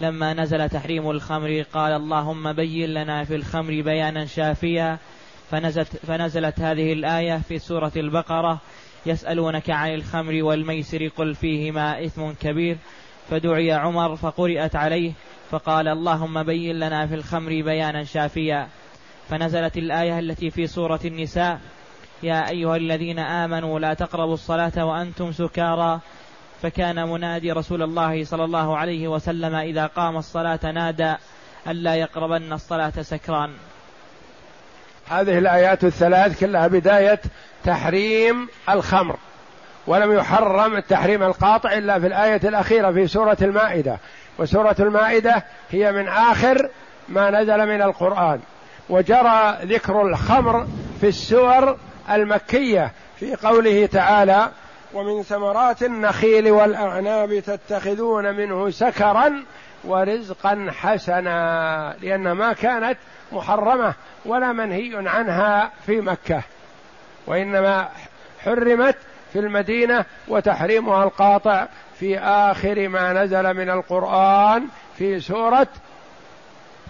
لما 0.00 0.34
نزل 0.34 0.68
تحريم 0.68 1.10
الخمر 1.10 1.64
قال 1.72 1.92
اللهم 1.92 2.52
بين 2.52 2.94
لنا 2.94 3.24
في 3.24 3.34
الخمر 3.34 3.82
بيانا 3.82 4.26
شافيا 4.26 4.98
فنزلت, 5.50 5.96
فنزلت 5.96 6.60
هذه 6.60 6.92
الآية 6.92 7.36
في 7.38 7.58
سورة 7.58 7.92
البقرة. 7.96 8.60
يسألونك 9.06 9.70
عن 9.70 9.94
الخمر 9.94 10.42
والميسر 10.42 11.08
قل 11.08 11.34
فيهما 11.34 12.04
إثم 12.04 12.30
كبير. 12.30 12.78
فدعي 13.30 13.72
عمر 13.72 14.16
فقرئت 14.16 14.76
عليه 14.76 15.12
فقال 15.50 15.88
اللهم 15.88 16.42
بين 16.42 16.78
لنا 16.78 17.06
في 17.06 17.14
الخمر 17.14 17.48
بيانا 17.48 18.04
شافيا. 18.04 18.68
فنزلت 19.28 19.76
الآية 19.76 20.18
التي 20.18 20.50
في 20.50 20.66
سورة 20.66 21.00
النساء. 21.04 21.60
يا 22.22 22.48
أيها 22.48 22.76
الذين 22.76 23.18
آمنوا 23.18 23.78
لا 23.78 23.94
تقربوا 23.94 24.34
الصلاة 24.34 24.84
وأنتم 24.84 25.32
سكارى. 25.32 26.00
فكان 26.62 27.08
منادي 27.08 27.52
رسول 27.52 27.82
الله 27.82 28.24
صلى 28.24 28.44
الله 28.44 28.76
عليه 28.76 29.08
وسلم 29.08 29.54
إذا 29.54 29.86
قام 29.86 30.16
الصلاة 30.16 30.60
نادى 30.64 31.14
ألا 31.68 31.94
يقربن 31.94 32.52
الصلاة 32.52 33.02
سكران. 33.02 33.50
هذه 35.10 35.38
الآيات 35.38 35.84
الثلاث 35.84 36.40
كلها 36.40 36.66
بداية 36.66 37.20
تحريم 37.64 38.48
الخمر 38.68 39.16
ولم 39.86 40.12
يحرم 40.12 40.76
التحريم 40.76 41.22
القاطع 41.22 41.72
إلا 41.72 42.00
في 42.00 42.06
الآية 42.06 42.40
الأخيرة 42.44 42.92
في 42.92 43.06
سورة 43.06 43.36
المائدة. 43.42 43.98
وسورة 44.38 44.76
المائدة 44.80 45.44
هي 45.70 45.92
من 45.92 46.08
آخر 46.08 46.70
ما 47.08 47.30
نزل 47.30 47.66
من 47.66 47.82
القرآن. 47.82 48.40
وجرى 48.88 49.58
ذكر 49.62 50.02
الخمر 50.02 50.66
في 51.00 51.08
السور 51.08 51.76
المكية 52.10 52.92
في 53.16 53.34
قوله 53.34 53.86
تعالى 53.86 54.50
ومن 54.94 55.22
ثمرات 55.22 55.82
النخيل 55.82 56.50
والأعناب 56.50 57.40
تتخذون 57.40 58.34
منه 58.34 58.70
سكرا 58.70 59.44
ورزقا 59.84 60.66
حسنا 60.70 61.96
لأن 62.02 62.32
ما 62.32 62.52
كانت 62.52 62.98
محرمة 63.32 63.94
ولا 64.24 64.52
منهي 64.52 65.08
عنها 65.08 65.70
في 65.86 66.00
مكة. 66.00 66.42
وإنما 67.26 67.88
حرمت 68.44 68.96
في 69.32 69.38
المدينة 69.38 70.04
وتحريمها 70.28 71.04
القاطع 71.04 71.66
في 72.00 72.18
آخر 72.18 72.88
ما 72.88 73.12
نزل 73.12 73.54
من 73.54 73.70
القرآن 73.70 74.64
في 74.98 75.20
سورة 75.20 75.66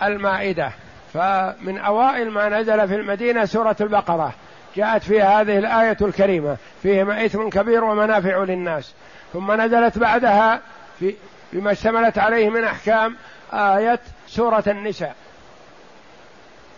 المائدة. 0.02 0.72
فمن 1.14 1.78
أوائل 1.78 2.30
ما 2.30 2.48
نزل 2.48 2.88
في 2.88 2.94
المدينة 2.94 3.44
سورة 3.44 3.76
البقرة. 3.80 4.32
جاءت 4.76 5.02
فيها 5.02 5.40
هذه 5.40 5.58
الآية 5.58 5.96
الكريمة. 6.02 6.56
فيهما 6.82 7.24
إثم 7.24 7.48
كبير 7.48 7.84
ومنافع 7.84 8.38
للناس. 8.38 8.94
ثم 9.32 9.60
نزلت 9.60 9.98
بعدها 9.98 10.60
في 10.98 11.14
بما 11.52 11.72
اشتملت 11.72 12.18
عليه 12.18 12.50
من 12.50 12.64
أحكام 12.64 13.16
آية 13.52 14.00
سورة 14.26 14.64
النساء. 14.66 15.14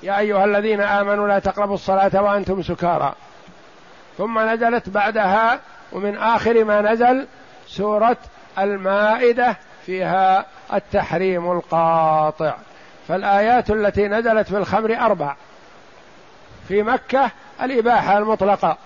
يا 0.03 0.19
أيها 0.19 0.45
الذين 0.45 0.81
آمنوا 0.81 1.29
لا 1.29 1.39
تقربوا 1.39 1.75
الصلاة 1.75 2.23
وأنتم 2.23 2.63
سكارى. 2.63 3.13
ثم 4.19 4.39
نزلت 4.39 4.89
بعدها 4.89 5.61
ومن 5.93 6.19
آخر 6.19 6.65
ما 6.65 6.81
نزل 6.93 7.27
سورة 7.67 8.17
المائدة 8.59 9.57
فيها 9.87 10.47
التحريم 10.73 11.53
القاطع. 11.53 12.55
فالآيات 13.09 13.71
التي 13.71 14.09
نزلت 14.09 14.49
في 14.49 14.57
الخمر 14.57 14.97
أربع. 14.97 15.35
في 16.69 16.83
مكة 16.83 17.31
الإباحة 17.63 18.19
المطلقة. 18.19 18.77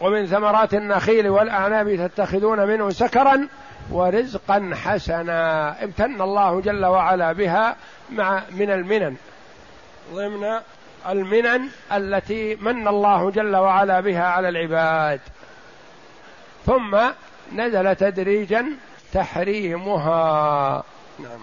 ومن 0.00 0.26
ثمرات 0.26 0.74
النخيل 0.74 1.28
والأعناب 1.28 1.96
تتخذون 1.96 2.66
منه 2.66 2.90
سكرا 2.90 3.48
ورزقا 3.90 4.70
حسنا. 4.84 5.74
امتن 5.84 6.22
الله 6.22 6.60
جل 6.60 6.84
وعلا 6.86 7.32
بها 7.32 7.76
مع 8.10 8.42
من 8.50 8.70
المنن. 8.70 9.16
ضمن 10.14 10.60
المنن 11.08 11.68
التي 11.92 12.54
من 12.54 12.88
الله 12.88 13.30
جل 13.30 13.56
وعلا 13.56 14.00
بها 14.00 14.24
على 14.24 14.48
العباد. 14.48 15.20
ثم 16.66 16.98
نزل 17.56 17.96
تدريجا 17.96 18.66
تحريمها. 19.12 20.82
نعم. 21.18 21.40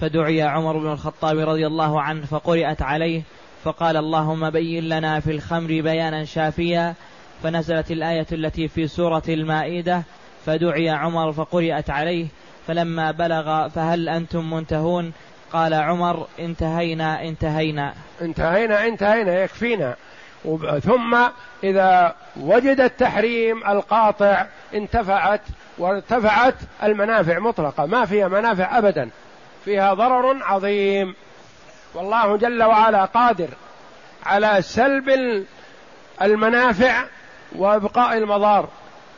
فدعي 0.00 0.42
عمر 0.42 0.78
بن 0.78 0.92
الخطاب 0.92 1.38
رضي 1.38 1.66
الله 1.66 2.02
عنه 2.02 2.26
فقرأت 2.26 2.82
عليه 2.82 3.22
فقال 3.64 3.96
اللهم 3.96 4.50
بين 4.50 4.88
لنا 4.88 5.20
في 5.20 5.30
الخمر 5.30 5.68
بيانا 5.68 6.24
شافيا. 6.24 6.94
فنزلت 7.42 7.90
الآية 7.90 8.26
التي 8.32 8.68
في 8.68 8.88
سورة 8.88 9.22
المائدة. 9.28 10.02
فدعي 10.46 10.90
عمر 10.90 11.32
فقرأت 11.32 11.90
عليه. 11.90 12.26
فلما 12.66 13.10
بلغ 13.10 13.68
فهل 13.68 14.08
أنتم 14.08 14.50
منتهون؟ 14.50 15.12
قال 15.52 15.74
عمر 15.74 16.26
انتهينا 16.38 17.22
انتهينا. 17.22 17.94
انتهينا 18.22 18.86
انتهينا 18.86 19.42
يكفينا. 19.42 19.96
ثم 20.82 21.16
إذا 21.64 22.14
وجد 22.36 22.80
التحريم 22.80 23.66
القاطع 23.68 24.46
انتفعت 24.74 25.40
وارتفعت 25.78 26.54
المنافع 26.82 27.38
مطلقة. 27.38 27.86
ما 27.86 28.04
فيها 28.04 28.28
منافع 28.28 28.78
أبدا. 28.78 29.10
فيها 29.64 29.94
ضرر 29.94 30.42
عظيم. 30.42 31.14
والله 31.94 32.36
جل 32.36 32.62
وعلا 32.62 33.04
قادر 33.04 33.48
على 34.26 34.62
سلب 34.62 35.44
المنافع 36.22 37.04
وإبقاء 37.56 38.18
المضار. 38.18 38.68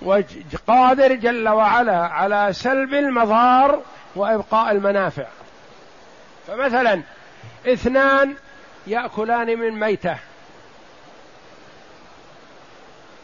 وقادر 0.03 1.15
جل 1.15 1.49
وعلا 1.49 1.99
على 1.99 2.49
سلب 2.53 2.95
المضار 2.95 3.81
وإبقاء 4.17 4.73
المنافع. 4.73 5.27
فمثلا 6.49 7.03
اثنان 7.67 8.37
يأكلان 8.87 9.59
من 9.59 9.71
ميتة. 9.71 10.17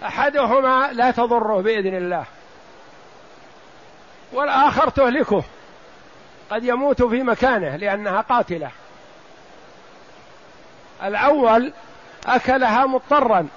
أحدهما 0.04 0.90
لا 0.92 1.10
تضره 1.10 1.62
بإذن 1.62 1.96
الله 1.96 2.24
والآخر 4.32 4.88
تهلكه. 4.90 5.44
قد 6.50 6.64
يموت 6.64 7.02
في 7.02 7.22
مكانه 7.22 7.76
لأنها 7.76 8.20
قاتلة. 8.20 8.70
الأول 11.04 11.72
أكلها 12.26 12.86
مضطرا 12.86 13.48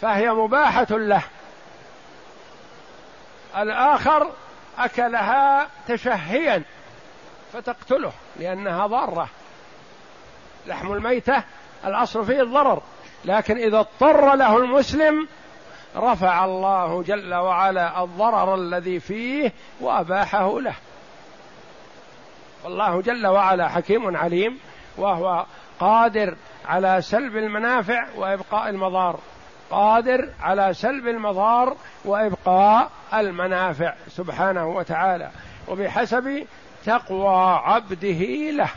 فهي 0.00 0.30
مباحة 0.30 0.86
له. 0.90 1.22
الآخر 3.56 4.32
أكلها 4.78 5.68
تشهيا. 5.88 6.62
فتقتله 7.52 8.12
لأنها 8.36 8.86
ضارة. 8.86 9.28
لحم 10.66 10.92
الميتة 10.92 11.42
الأصل 11.84 12.26
فيه 12.26 12.42
الضرر 12.42 12.82
لكن 13.24 13.56
إذا 13.56 13.78
اضطر 13.78 14.34
له 14.34 14.56
المسلم 14.56 15.28
رفع 15.96 16.44
الله 16.44 17.02
جل 17.02 17.34
وعلا 17.34 18.04
الضرر 18.04 18.54
الذي 18.54 19.00
فيه 19.00 19.52
وأباحه 19.80 20.60
له. 20.60 20.74
والله 22.64 23.02
جل 23.02 23.26
وعلا 23.26 23.68
حكيم 23.68 24.16
عليم 24.16 24.58
وهو 24.96 25.46
قادر 25.80 26.36
على 26.66 27.02
سلب 27.02 27.36
المنافع 27.36 28.06
وإبقاء 28.16 28.68
المضار. 28.68 29.18
قادر 29.70 30.28
على 30.40 30.74
سلب 30.74 31.08
المضار 31.08 31.76
وإبقاء 32.04 32.90
المنافع 33.14 33.94
سبحانه 34.08 34.68
وتعالى. 34.68 35.30
وبحسب 35.68 36.46
تقوى 36.86 37.60
عبده 37.64 38.50
له. 38.50 38.70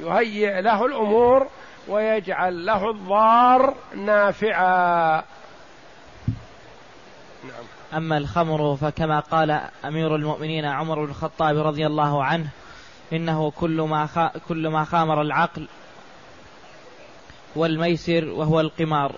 يهيئ 0.00 0.60
له 0.60 0.86
الأمور 0.86 1.46
ويجعل 1.88 2.66
له 2.66 2.90
الضار 2.90 3.74
نافعا. 3.94 5.24
نعم. 7.44 7.64
أما 7.94 8.18
الخمر 8.18 8.76
فكما 8.76 9.20
قال 9.20 9.60
أمير 9.84 10.16
المؤمنين 10.16 10.64
عمر 10.64 11.04
بن 11.04 11.10
الخطاب 11.10 11.58
رضي 11.58 11.86
الله 11.86 12.24
عنه 12.24 12.48
إنه 13.12 13.50
كل 13.50 13.80
ما 13.80 14.06
خ... 14.06 14.18
كل 14.48 14.68
ما 14.68 14.84
خامر 14.84 15.22
العقل 15.22 15.68
والميسر 17.56 18.28
وهو 18.28 18.60
القمار. 18.60 19.14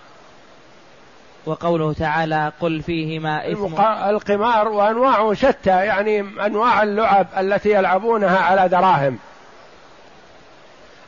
وقوله 1.45 1.93
تعالى 1.93 2.51
قل 2.61 2.81
فيهما 2.81 3.51
إثم. 3.51 3.81
القمار 4.09 4.67
وأنواعه 4.67 5.33
شتى 5.33 5.85
يعني 5.85 6.19
أنواع 6.19 6.83
اللعب 6.83 7.27
التي 7.37 7.69
يلعبونها 7.69 8.39
على 8.39 8.69
دراهم. 8.69 9.19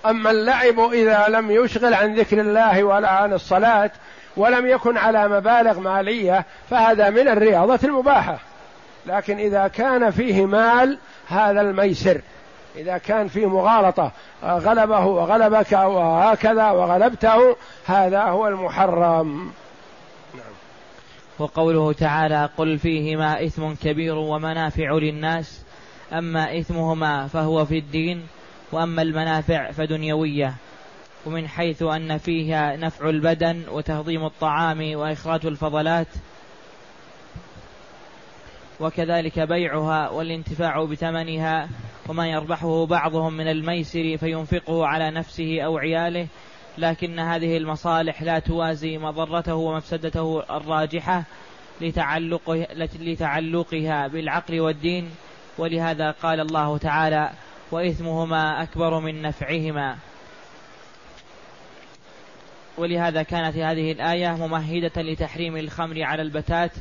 أما 0.05 0.31
اللعب 0.31 0.79
إذا 0.79 1.25
لم 1.29 1.51
يشغل 1.51 1.93
عن 1.93 2.15
ذكر 2.15 2.41
الله 2.41 2.83
ولا 2.83 3.09
عن 3.09 3.33
الصلاة 3.33 3.91
ولم 4.37 4.67
يكن 4.67 4.97
على 4.97 5.27
مبالغ 5.27 5.79
مالية 5.79 6.45
فهذا 6.69 7.09
من 7.09 7.27
الرياضة 7.27 7.79
المباحة. 7.83 8.37
لكن 9.05 9.37
إذا 9.37 9.67
كان 9.67 10.11
فيه 10.11 10.45
مال 10.45 10.97
هذا 11.27 11.61
الميسر. 11.61 12.21
إذا 12.75 12.97
كان 12.97 13.27
فيه 13.27 13.45
مغالطة 13.45 14.11
غلبه 14.43 15.05
وغلبك 15.05 15.71
وهكذا 15.71 16.71
وغلبته 16.71 17.55
هذا 17.85 18.21
هو 18.21 18.47
المحرم. 18.47 19.51
وقوله 21.39 21.93
تعالى 21.93 22.49
قل 22.57 22.77
فيهما 22.77 23.45
إثم 23.45 23.73
كبير 23.73 24.15
ومنافع 24.15 24.91
للناس 24.93 25.61
أما 26.13 26.59
إثمهما 26.59 27.27
فهو 27.27 27.65
في 27.65 27.77
الدين 27.77 28.23
وأما 28.71 29.01
المنافع 29.01 29.71
فدنيوية. 29.71 30.55
ومن 31.25 31.47
حيث 31.47 31.83
أن 31.83 32.17
فيها 32.17 32.75
نفع 32.75 33.09
البدن 33.09 33.63
وتهضيم 33.71 34.25
الطعام 34.25 34.95
وإخراج 34.95 35.45
الفضلات 35.45 36.07
وكذلك 38.79 39.39
بيعها 39.39 40.09
والانتفاع 40.09 40.83
بثمنها 40.83 41.69
وما 42.09 42.27
يربحه 42.27 42.85
بعضهم 42.85 43.33
من 43.33 43.47
الميسر 43.47 44.17
فينفقه 44.17 44.85
على 44.85 45.11
نفسه 45.11 45.61
أو 45.61 45.77
عياله 45.77 46.27
لكن 46.77 47.19
هذه 47.19 47.57
المصالح 47.57 48.23
لا 48.23 48.39
توازي 48.39 48.97
مضرته 48.97 49.55
ومفسدته 49.55 50.43
الراجحة 50.57 51.23
لتعلقه 51.81 52.67
لتعلقها 52.99 54.07
بالعقل 54.07 54.59
والدين. 54.59 55.09
ولهذا 55.57 56.11
قال 56.11 56.39
الله 56.39 56.77
تعالى 56.77 57.31
وإثمهما 57.71 58.63
أكبر 58.63 58.99
من 58.99 59.21
نفعهما. 59.21 59.97
ولهذا 62.77 63.23
كانت 63.23 63.57
هذه 63.57 63.91
الآية 63.91 64.29
ممهدة 64.29 65.01
لتحريم 65.01 65.57
الخمر 65.57 66.03
على 66.03 66.21
البتات 66.21 66.71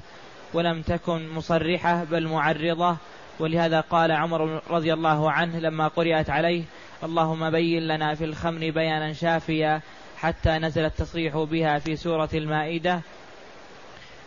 ولم 0.55 0.83
تكن 0.83 1.29
مصرحة 1.29 2.05
بل 2.05 2.29
معرضة. 2.29 2.97
ولهذا 3.41 3.81
قال 3.81 4.13
عمر 4.13 4.63
رضي 4.71 4.93
الله 4.93 5.31
عنه 5.31 5.59
لما 5.59 5.89
قرأت 5.89 6.31
عليه 6.31 6.65
اللهم 7.05 7.51
بين 7.51 7.83
لنا 7.83 8.15
في 8.15 8.25
الخمر 8.25 8.71
بيانا 8.71 9.13
شافيا 9.13 9.81
حتى 10.17 10.51
نزل 10.51 10.85
التصريح 10.85 11.37
بها 11.37 11.79
في 11.79 11.97
سورة 11.97 12.29
المائدة 12.35 13.01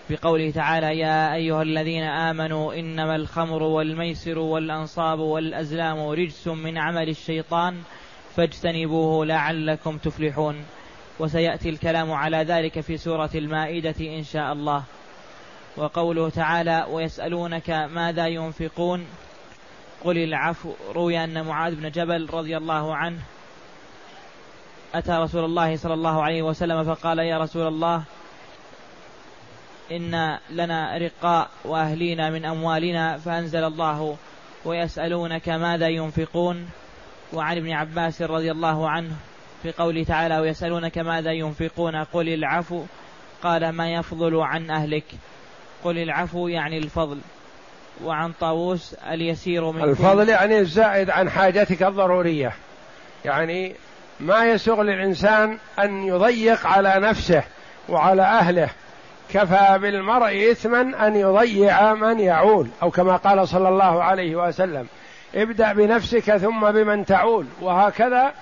بقوله 0.10 0.52
تعالى 0.52 1.00
يا 1.00 1.34
أيها 1.34 1.62
الذين 1.62 2.04
آمنوا 2.04 2.74
إنما 2.74 3.16
الخمر 3.16 3.64
والميسر 3.64 4.40
والأنصاب 4.40 5.20
والأزلام 5.20 6.08
رجس 6.08 6.48
من 6.48 6.78
عمل 6.78 7.10
الشيطان 7.10 7.82
فاجتنبوه 8.36 9.26
لعلكم 9.26 9.98
تفلحون. 9.98 10.66
وسيأتي 11.20 11.70
الكلام 11.70 12.12
على 12.12 12.38
ذلك 12.38 12.80
في 12.80 12.98
سورة 12.98 13.30
المائدة 13.36 13.96
إن 14.00 14.24
شاء 14.24 14.54
الله. 14.54 14.84
وقوله 15.78 16.30
تعالى 16.30 16.88
ويسألونك 16.90 17.70
ماذا 17.70 18.28
ينفقون؟ 18.28 19.06
قل 20.06 20.18
العفو 20.18 20.74
روي 20.94 21.24
أن 21.24 21.46
معاذ 21.46 21.76
بن 21.76 21.92
جبل 21.92 22.30
رضي 22.34 22.58
الله 22.58 22.96
عنه 22.96 23.20
أتى 24.96 25.12
رسول 25.12 25.46
الله 25.46 25.76
صلى 25.76 25.94
الله 25.94 26.24
عليه 26.24 26.42
وسلم 26.42 26.84
فقال 26.84 27.20
يا 27.20 27.38
رسول 27.38 27.68
الله 27.68 28.04
إن 29.92 30.38
لنا 30.50 30.98
رقاء 30.98 31.50
وأهلينا 31.66 32.30
من 32.30 32.46
أموالنا 32.46 33.18
فأنزل 33.18 33.64
الله 33.64 34.18
ويسألونك 34.66 35.50
ماذا 35.50 35.88
ينفقون. 35.88 36.70
وعن 37.34 37.58
ابن 37.58 37.72
عباس 37.72 38.22
رضي 38.22 38.52
الله 38.52 38.90
عنه 38.90 39.12
في 39.64 39.72
قوله 39.72 40.04
تعالى 40.04 40.40
ويسألونك 40.40 40.98
ماذا 40.98 41.32
ينفقون. 41.32 41.96
قل 41.96 42.30
العفو 42.30 42.84
قال 43.44 43.70
ما 43.70 43.94
يفضل 43.94 44.36
عن 44.36 44.72
أهلك. 44.72 45.06
قل 45.84 45.98
العفو 45.98 46.48
يعني 46.48 46.78
الفضل. 46.78 47.18
وعن 48.04 48.32
طاووس 48.40 48.94
اليسير 48.94 49.72
من 49.72 49.84
الفضل 49.84 50.30
يعني 50.30 50.60
الزائد 50.60 51.10
عن 51.10 51.30
حاجتك 51.30 51.84
الضرورية. 51.84 52.54
يعني 53.26 53.76
ما 54.20 54.46
يسوغ 54.46 54.82
للإنسان 54.82 55.58
أن 55.80 56.04
يضيق 56.04 56.68
على 56.68 56.94
نفسه 56.98 57.44
وعلى 57.90 58.22
أهله. 58.22 58.70
كفى 59.34 59.80
بالمرء 59.82 60.52
إثما 60.52 61.08
أن 61.08 61.16
يضيع 61.16 61.94
من 61.94 62.20
يعول. 62.20 62.68
أو 62.84 62.92
كما 62.92 63.16
قال 63.16 63.48
صلى 63.48 63.70
الله 63.70 64.04
عليه 64.04 64.36
وسلم 64.36 64.88
ابدأ 65.36 65.74
بنفسك 65.74 66.38
ثم 66.38 66.72
بمن 66.72 67.06
تعول. 67.06 67.46
وهكذا 67.62 68.34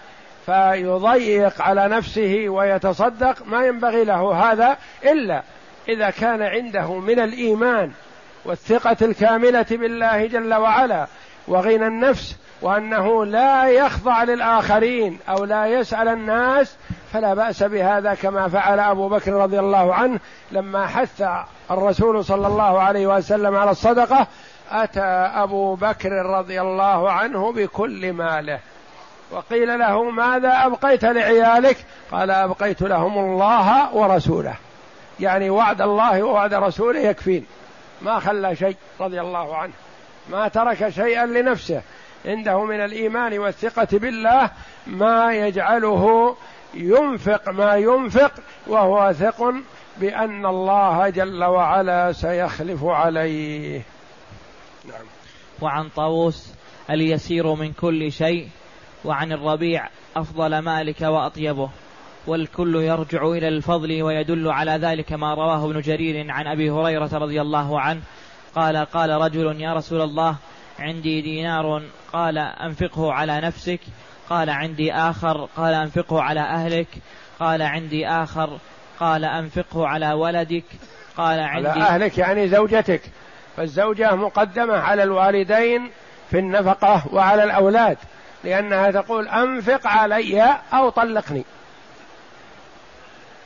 فيضيق 0.45 1.61
على 1.61 1.87
نفسه 1.87 2.45
ويتصدق. 2.47 3.47
ما 3.47 3.65
ينبغي 3.65 4.03
له 4.03 4.51
هذا 4.51 4.77
إلا 5.05 5.43
إذا 5.89 6.09
كان 6.09 6.41
عنده 6.41 6.93
من 6.93 7.19
الإيمان 7.19 7.91
والثقة 8.45 8.97
الكاملة 9.01 9.65
بالله 9.71 10.25
جل 10.25 10.53
وعلا 10.53 11.07
وغنى 11.47 11.87
النفس 11.87 12.35
وأنه 12.61 13.25
لا 13.25 13.69
يخضع 13.69 14.23
للآخرين 14.23 15.19
أو 15.29 15.45
لا 15.45 15.65
يسأل 15.65 16.07
الناس 16.07 16.75
فلا 17.13 17.33
بأس 17.33 17.63
بهذا 17.63 18.13
كما 18.13 18.47
فعل 18.47 18.79
أبو 18.79 19.09
بكر 19.09 19.33
رضي 19.33 19.59
الله 19.59 19.93
عنه 19.95 20.19
لما 20.51 20.87
حث 20.87 21.23
الرسول 21.71 22.25
صلى 22.25 22.47
الله 22.47 22.81
عليه 22.81 23.07
وسلم 23.07 23.55
على 23.55 23.71
الصدقة 23.71 24.27
أتى 24.71 25.01
أبو 25.35 25.75
بكر 25.75 26.11
رضي 26.11 26.61
الله 26.61 27.11
عنه 27.11 27.51
بكل 27.51 28.13
ماله. 28.13 28.59
وقيل 29.31 29.79
له 29.79 30.03
ماذا 30.03 30.65
أبقيت 30.65 31.05
لعيالك؟ 31.05 31.77
قال 32.11 32.31
أبقيت 32.31 32.81
لهم 32.81 33.17
الله 33.17 33.95
ورسوله. 33.95 34.53
يعني 35.19 35.49
وعد 35.49 35.81
الله 35.81 36.23
ووعد 36.23 36.53
رسوله 36.53 36.99
يكفين 36.99 37.45
ما 38.03 38.19
خلى 38.19 38.55
شيء 38.55 38.75
رضي 38.99 39.21
الله 39.21 39.55
عنه 39.55 39.73
ما 40.29 40.47
ترك 40.47 40.89
شيئا 40.89 41.25
لنفسه. 41.25 41.81
عنده 42.25 42.63
من 42.63 42.85
الإيمان 42.85 43.39
والثقة 43.39 43.87
بالله 43.91 44.49
ما 44.87 45.33
يجعله 45.33 46.35
ينفق 46.73 47.49
ما 47.49 47.75
ينفق 47.75 48.31
وهو 48.67 49.13
ثق 49.13 49.53
بأن 49.97 50.45
الله 50.45 51.09
جل 51.09 51.43
وعلا 51.43 52.11
سيخلف 52.11 52.83
عليه. 52.83 53.81
نعم. 54.85 55.05
وعن 55.61 55.89
طاووس 55.89 56.53
اليسير 56.89 57.53
من 57.53 57.73
كل 57.73 58.11
شيء 58.11 58.49
وعن 59.05 59.31
الربيع 59.31 59.89
أفضل 60.15 60.59
مالك 60.59 61.01
وأطيبه 61.01 61.69
والكل 62.27 62.75
يرجع 62.75 63.27
إلى 63.27 63.47
الفضل 63.47 64.03
ويدل 64.03 64.51
على 64.51 64.71
ذلك 64.71 65.13
ما 65.13 65.33
رواه 65.33 65.65
ابن 65.65 65.81
جرير 65.81 66.31
عن 66.31 66.47
أبي 66.47 66.69
هريرة 66.69 67.09
رضي 67.13 67.41
الله 67.41 67.79
عنه. 67.79 68.01
قال 68.55 68.77
قال 68.77 69.09
رجل 69.09 69.61
يا 69.61 69.73
رسول 69.73 70.01
الله 70.01 70.35
عندي 70.79 71.21
دينار 71.21 71.81
قال 72.13 72.37
أنفقه 72.37 73.13
على 73.13 73.41
نفسك. 73.41 73.79
قال 74.29 74.49
عندي 74.49 74.93
آخر 74.93 75.47
قال 75.57 75.73
أنفقه 75.73 76.21
على 76.21 76.39
أهلك. 76.39 76.87
قال 77.39 77.61
عندي 77.61 78.07
آخر 78.07 78.57
قال 78.99 79.25
أنفقه 79.25 79.87
على 79.87 80.13
ولدك. 80.13 80.65
قال 81.17 81.39
عندي 81.39 81.67
على 81.67 81.83
أهلك 81.83 82.17
يعني 82.17 82.47
زوجتك. 82.47 83.01
فالزوجة 83.57 84.15
مقدمة 84.15 84.73
على 84.73 85.03
الوالدين 85.03 85.89
في 86.29 86.39
النفقة 86.39 87.03
وعلى 87.11 87.43
الأولاد 87.43 87.97
لأنها 88.43 88.91
تقول 88.91 89.27
أنفق 89.27 89.87
علي 89.87 90.55
أو 90.73 90.89
طلقني. 90.89 91.43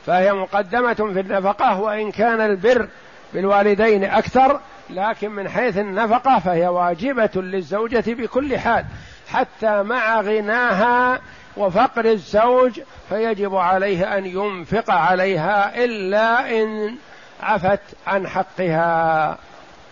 فهي 0.08 0.32
مقدمة 0.32 0.94
في 0.94 1.20
النفقة 1.20 1.80
وإن 1.80 2.12
كان 2.12 2.40
البر 2.40 2.88
بالوالدين 3.34 4.04
أكثر 4.04 4.60
لكن 4.90 5.30
من 5.30 5.48
حيث 5.48 5.78
النفقة 5.78 6.38
فهي 6.38 6.66
واجبة 6.66 7.30
للزوجة 7.34 8.04
بكل 8.06 8.58
حال. 8.58 8.84
حتى 9.28 9.82
مع 9.82 10.20
غناها 10.20 11.20
وفقر 11.56 12.04
الزوج 12.04 12.80
فيجب 13.08 13.54
عليه 13.54 14.18
أن 14.18 14.26
ينفق 14.26 14.90
عليها 14.90 15.84
إلا 15.84 16.50
إن 16.62 16.96
عفت 17.42 17.80
عن 18.06 18.28
حقها. 18.28 19.38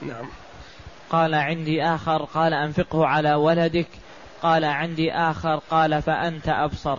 نعم. 0.03 0.27
قال 1.11 1.35
عندي 1.35 1.85
آخر 1.85 2.25
قال 2.25 2.55
أنفقه 2.55 3.07
على 3.07 3.35
ولدك. 3.35 3.89
قال 4.43 4.65
عندي 4.65 5.13
آخر 5.13 5.61
قال 5.71 6.03
فأنت 6.03 6.49
أبصر. 6.49 6.99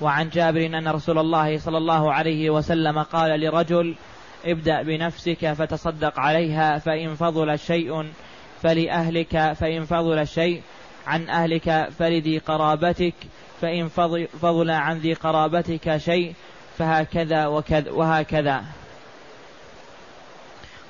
وعن 0.00 0.28
جابر 0.28 0.66
أن 0.66 0.88
رسول 0.88 1.18
الله 1.18 1.58
صلى 1.58 1.78
الله 1.78 2.12
عليه 2.12 2.50
وسلم 2.50 3.02
قال 3.02 3.40
لرجل 3.40 3.94
ابدأ 4.44 4.82
بنفسك 4.82 5.52
فتصدق 5.52 6.20
عليها 6.20 6.78
فإن 6.78 7.14
فضل 7.14 7.58
شيء 7.58 8.10
فلأهلك 8.62 9.52
فإن 9.52 9.84
فضل 9.84 10.26
شيء 10.26 10.62
عن 11.06 11.28
أهلك 11.28 11.88
فلذي 11.98 12.38
قرابتك 12.38 13.14
فإن 13.60 13.88
فضل 14.40 14.70
عن 14.70 14.98
ذي 14.98 15.14
قرابتك 15.14 15.96
شيء 15.96 16.34
فهكذا 16.78 17.46
وكذا 17.46 17.90
وهكذا. 17.90 18.64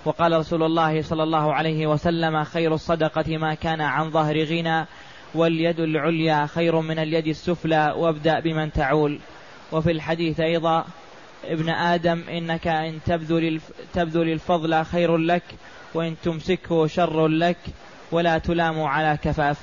وقال 0.05 0.33
رسول 0.33 0.63
الله 0.63 1.03
صلى 1.03 1.23
الله 1.23 1.55
عليه 1.55 1.87
وسلم 1.87 2.45
خير 2.45 2.75
الصدقة 2.75 3.37
ما 3.37 3.55
كان 3.55 3.81
عن 3.81 4.11
ظهر 4.11 4.45
غنى 4.45 4.87
واليد 5.35 5.81
العليا 5.81 6.47
خير 6.47 6.81
من 6.81 6.99
اليد 6.99 7.27
السفلى 7.27 7.95
وابدأ 7.97 8.41
بمن 8.41 8.73
تعول. 8.73 9.19
وفي 9.73 9.91
الحديث 9.91 10.41
أيضا 10.41 10.85
ابن 11.45 11.69
آدم 11.69 12.23
إنك 12.29 12.67
إن 12.67 13.01
تبذل 13.07 13.61
تبذل 13.95 14.33
الفضل 14.33 14.85
خير 14.85 15.17
لك 15.17 15.43
وإن 15.95 16.17
تمسكه 16.23 16.87
شر 16.87 17.29
لك 17.29 17.59
ولا 18.13 18.39
تلام 18.39 18.83
على 18.83 19.19
كفاف. 19.23 19.59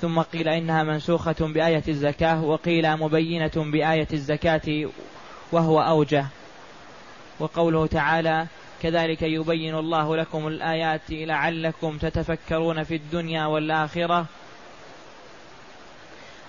ثم 0.00 0.20
قيل 0.20 0.48
إنها 0.48 0.82
منسوخة 0.82 1.36
بآية 1.40 1.82
الزكاة 1.88 2.44
وقيل 2.44 2.96
مبينة 2.96 3.52
بآية 3.56 4.08
الزكاة 4.12 4.88
وهو 5.52 5.80
أوجه. 5.80 6.26
وقوله 7.40 7.86
تعالى 7.86 8.46
كذلك 8.82 9.22
يبين 9.22 9.74
الله 9.74 10.16
لكم 10.16 10.46
الآيات 10.46 11.10
لعلكم 11.10 11.98
تتفكرون 11.98 12.82
في 12.82 12.94
الدنيا 12.94 13.46
والآخرة. 13.46 14.26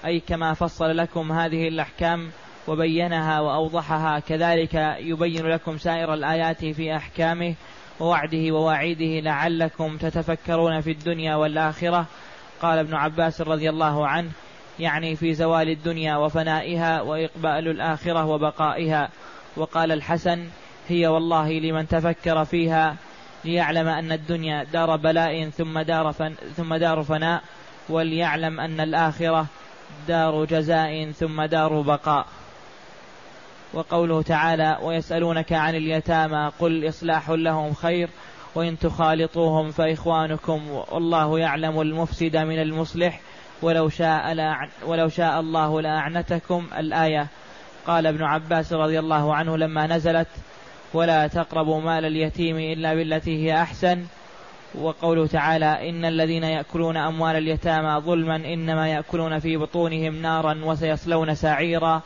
أي 0.06 0.20
كما 0.20 0.54
فصل 0.54 0.98
لكم 0.98 1.32
هذه 1.32 1.68
الأحكام 1.68 2.32
وبينها 2.68 3.40
وأوضحها 3.40 4.20
كذلك 4.20 4.74
يبين 5.00 5.46
لكم 5.46 5.78
سائر 5.78 6.14
الآيات 6.14 6.66
في 6.66 6.96
أحكامه 6.96 7.56
ووعده 8.00 8.52
ووعيده 8.52 9.20
لعلكم 9.20 9.98
تتفكرون 9.98 10.82
في 10.82 10.92
الدنيا 10.92 11.36
والآخرة. 11.36 12.06
قال 12.62 12.80
ابن 12.80 12.94
عباس 12.94 13.42
رضي 13.42 13.70
الله 13.70 14.08
عنه 14.08 14.32
يعني 14.80 15.16
في 15.16 15.34
زوال 15.34 15.70
الدنيا 15.70 16.16
وفنائها 16.16 17.02
وإقبال 17.02 17.68
الآخرة 17.68 18.26
وبقائها. 18.26 19.10
وقال 19.58 19.92
الحسن 19.92 20.48
هي 20.92 21.08
والله 21.08 21.52
لمن 21.52 21.88
تفكر 21.88 22.46
فيها 22.46 22.96
ليعلم 23.46 23.88
أن 23.88 24.12
الدنيا 24.12 24.64
دار 24.64 24.96
بلاء 24.96 25.50
ثم 25.50 25.80
دار, 25.80 26.12
فن 26.12 26.34
ثم 26.58 26.76
دار 26.76 27.04
فناء 27.04 27.42
وليعلم 27.90 28.60
أن 28.60 28.80
الآخرة 28.80 29.46
دار 30.08 30.46
جزاء 30.46 31.12
ثم 31.12 31.44
دار 31.44 31.82
بقاء. 31.82 32.26
وقوله 33.74 34.22
تعالى 34.22 34.78
ويسألونك 34.82 35.54
عن 35.54 35.76
اليتامى 35.76 36.52
قل 36.60 36.88
إصلاح 36.88 37.30
لهم 37.30 37.74
خير 37.74 38.10
وإن 38.56 38.80
تخالطوهم 38.80 39.72
فإخوانكم 39.72 40.70
والله 40.70 41.40
يعلم 41.40 41.82
المفسد 41.82 42.38
من 42.38 42.62
المصلح. 42.62 43.22
ولو 43.62 43.90
شاء 43.90 44.36
ولو 44.86 45.10
شاء 45.10 45.40
الله 45.40 45.82
لأعنتكم 45.82 46.68
الآية. 46.78 47.28
قال 47.88 48.08
ابن 48.08 48.24
عباس 48.24 48.74
رضي 48.74 49.00
الله 49.00 49.36
عنه 49.36 49.58
لما 49.58 49.88
نزلت 49.88 50.28
ولا 50.94 51.28
تقربوا 51.28 51.82
مال 51.82 52.06
اليتيم 52.06 52.58
إلا 52.58 52.94
بالتي 52.94 53.46
هي 53.46 53.62
أحسن. 53.62 54.06
وقوله 54.76 55.28
تعالى 55.28 55.90
إن 55.90 56.06
الذين 56.06 56.44
يأكلون 56.44 56.98
أموال 56.98 57.36
اليتامى 57.36 58.02
ظلما 58.06 58.36
إنما 58.36 58.88
يأكلون 58.88 59.40
في 59.40 59.58
بطونهم 59.58 60.22
نارا 60.22 60.62
وسيصلون 60.64 61.36
سعيرا. 61.36 62.02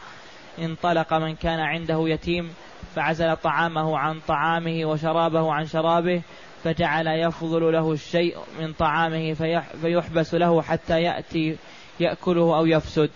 انطلق 0.59 1.13
من 1.13 1.35
كان 1.35 1.59
عنده 1.59 2.03
يتيم 2.07 2.53
فعزل 2.95 3.35
طعامه 3.35 3.97
عن 3.97 4.19
طعامه 4.27 4.85
وشرابه 4.85 5.53
عن 5.53 5.65
شرابه 5.65 6.21
فجعل 6.63 7.07
يفضل 7.07 7.73
له 7.73 7.91
الشيء 7.91 8.37
من 8.59 8.73
طعامه 8.73 9.33
فيحبس 9.81 10.35
له 10.35 10.61
حتى 10.61 11.01
يأتي 11.01 11.57
يأكله 11.99 12.57
أو 12.57 12.65
يفسد. 12.65 13.09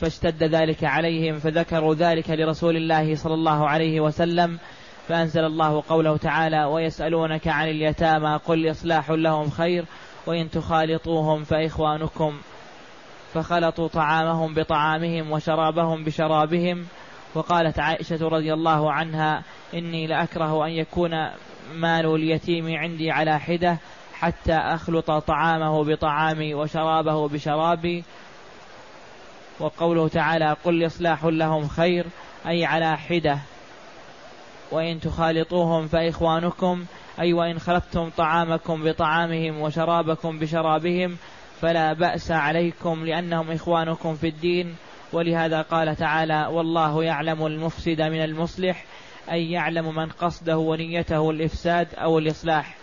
فاشتد 0.00 0.44
ذلك 0.44 0.84
عليهم 0.84 1.38
فذكروا 1.38 1.94
ذلك 1.94 2.30
لرسول 2.30 2.76
الله 2.76 3.14
صلى 3.14 3.34
الله 3.34 3.68
عليه 3.68 4.00
وسلم 4.00 4.58
فأنزل 5.10 5.44
الله 5.44 5.82
قوله 5.88 6.16
تعالى 6.16 6.64
ويسألونك 6.64 7.48
عن 7.48 7.68
اليتامى 7.68 8.40
قل 8.46 8.70
إصلاح 8.70 9.10
لهم 9.10 9.50
خير 9.50 9.84
وإن 10.26 10.50
تخالطوهم 10.50 11.44
فإخوانكم 11.44 12.40
فخلطوا 13.34 13.88
طعامهم 13.88 14.54
بطعامهم 14.54 15.30
وشرابهم 15.30 16.04
بشرابهم 16.04 16.86
وقالت 17.34 17.78
عائشة 17.78 18.28
رضي 18.28 18.52
الله 18.52 18.92
عنها 18.92 19.42
إني 19.74 20.06
لأكره 20.06 20.66
أن 20.66 20.70
يكون 20.70 21.10
مال 21.74 22.14
اليتيم 22.14 22.76
عندي 22.76 23.10
على 23.10 23.40
حدة 23.40 23.78
حتى 24.14 24.54
أخلط 24.54 25.10
طعامه 25.10 25.84
بطعامي 25.84 26.54
وشرابه 26.54 27.28
بشرابي 27.28 28.04
وقوله 29.60 30.08
تعالى 30.08 30.56
قل 30.64 30.86
إصلاح 30.86 31.24
لهم 31.24 31.68
خير 31.68 32.06
أي 32.46 32.64
على 32.64 32.98
حدة 32.98 33.38
وإن 34.72 35.00
تخالطوهم 35.00 35.86
فإخوانكم 35.86 36.84
أي 37.20 37.32
وإن 37.32 37.58
خلطتم 37.58 38.10
طعامكم 38.16 38.84
بطعامهم 38.84 39.60
وشرابكم 39.60 40.38
بشرابهم 40.38 41.16
فلا 41.60 41.92
بأس 41.92 42.30
عليكم 42.30 43.04
لأنهم 43.04 43.50
إخوانكم 43.50 44.14
في 44.14 44.28
الدين. 44.28 44.76
ولهذا 45.12 45.62
قال 45.62 45.96
تعالى 45.96 46.46
والله 46.52 47.04
يعلم 47.04 47.46
المفسد 47.46 48.02
من 48.02 48.24
المصلح 48.24 48.84
أي 49.30 49.50
يعلم 49.50 49.94
من 49.94 50.08
قصده 50.08 50.58
ونيته 50.58 51.30
الإفساد 51.30 51.88
أو 51.94 52.18
الإصلاح. 52.18 52.76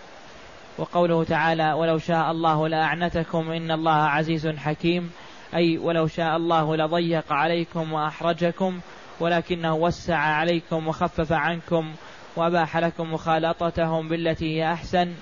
وقوله 0.78 1.24
تعالى 1.24 1.74
ولو 1.74 1.98
شاء 1.98 2.32
الله 2.32 2.68
لأعنتكم 2.68 3.52
إن 3.52 3.72
الله 3.72 3.92
عزيز 3.96 4.48
حكيم. 4.48 5.12
أي 5.56 5.78
ولو 5.78 6.08
شاء 6.08 6.38
الله 6.38 6.76
لضيق 6.76 7.34
عليكم 7.34 7.94
وأحرجكم 7.94 8.80
ولكنه 9.20 9.76
وسع 9.76 10.18
عليكم 10.18 10.88
وخفف 10.88 11.32
عنكم 11.32 11.92
وأباح 12.36 12.78
لكم 12.78 13.14
مخالطتهم 13.14 14.08
بالتي 14.08 14.58
هي 14.58 14.74
أحسن. 14.74 15.14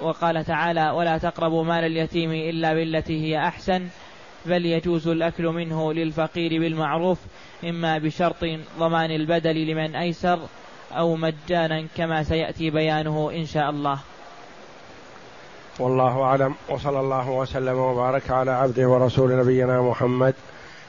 وقال 0.00 0.44
تعالى 0.44 0.90
ولا 0.90 1.18
تقربوا 1.18 1.64
مال 1.64 1.84
اليتيم 1.84 2.32
إلا 2.32 2.74
بالتي 2.74 3.22
هي 3.22 3.38
أحسن 3.48 3.86
بل 4.46 4.66
يجوز 4.66 5.08
الأكل 5.08 5.46
منه 5.46 5.92
للفقير 5.92 6.60
بالمعروف 6.60 7.18
إما 7.64 7.98
بشرط 7.98 8.44
ضمان 8.78 9.10
البدل 9.10 9.66
لمن 9.66 9.96
أيسر 9.96 10.38
أو 10.92 11.16
مجانا 11.16 11.86
كما 11.96 12.22
سيأتي 12.22 12.70
بيانه 12.70 13.30
إن 13.34 13.46
شاء 13.46 13.70
الله. 13.70 13.98
والله 15.78 16.22
أعلم 16.22 16.54
وصلى 16.68 17.00
الله 17.00 17.30
وسلم 17.30 17.78
وبارك 17.78 18.30
على 18.30 18.50
عبده 18.50 18.88
ورسول 18.88 19.38
نبينا 19.38 19.82
محمد 19.82 20.34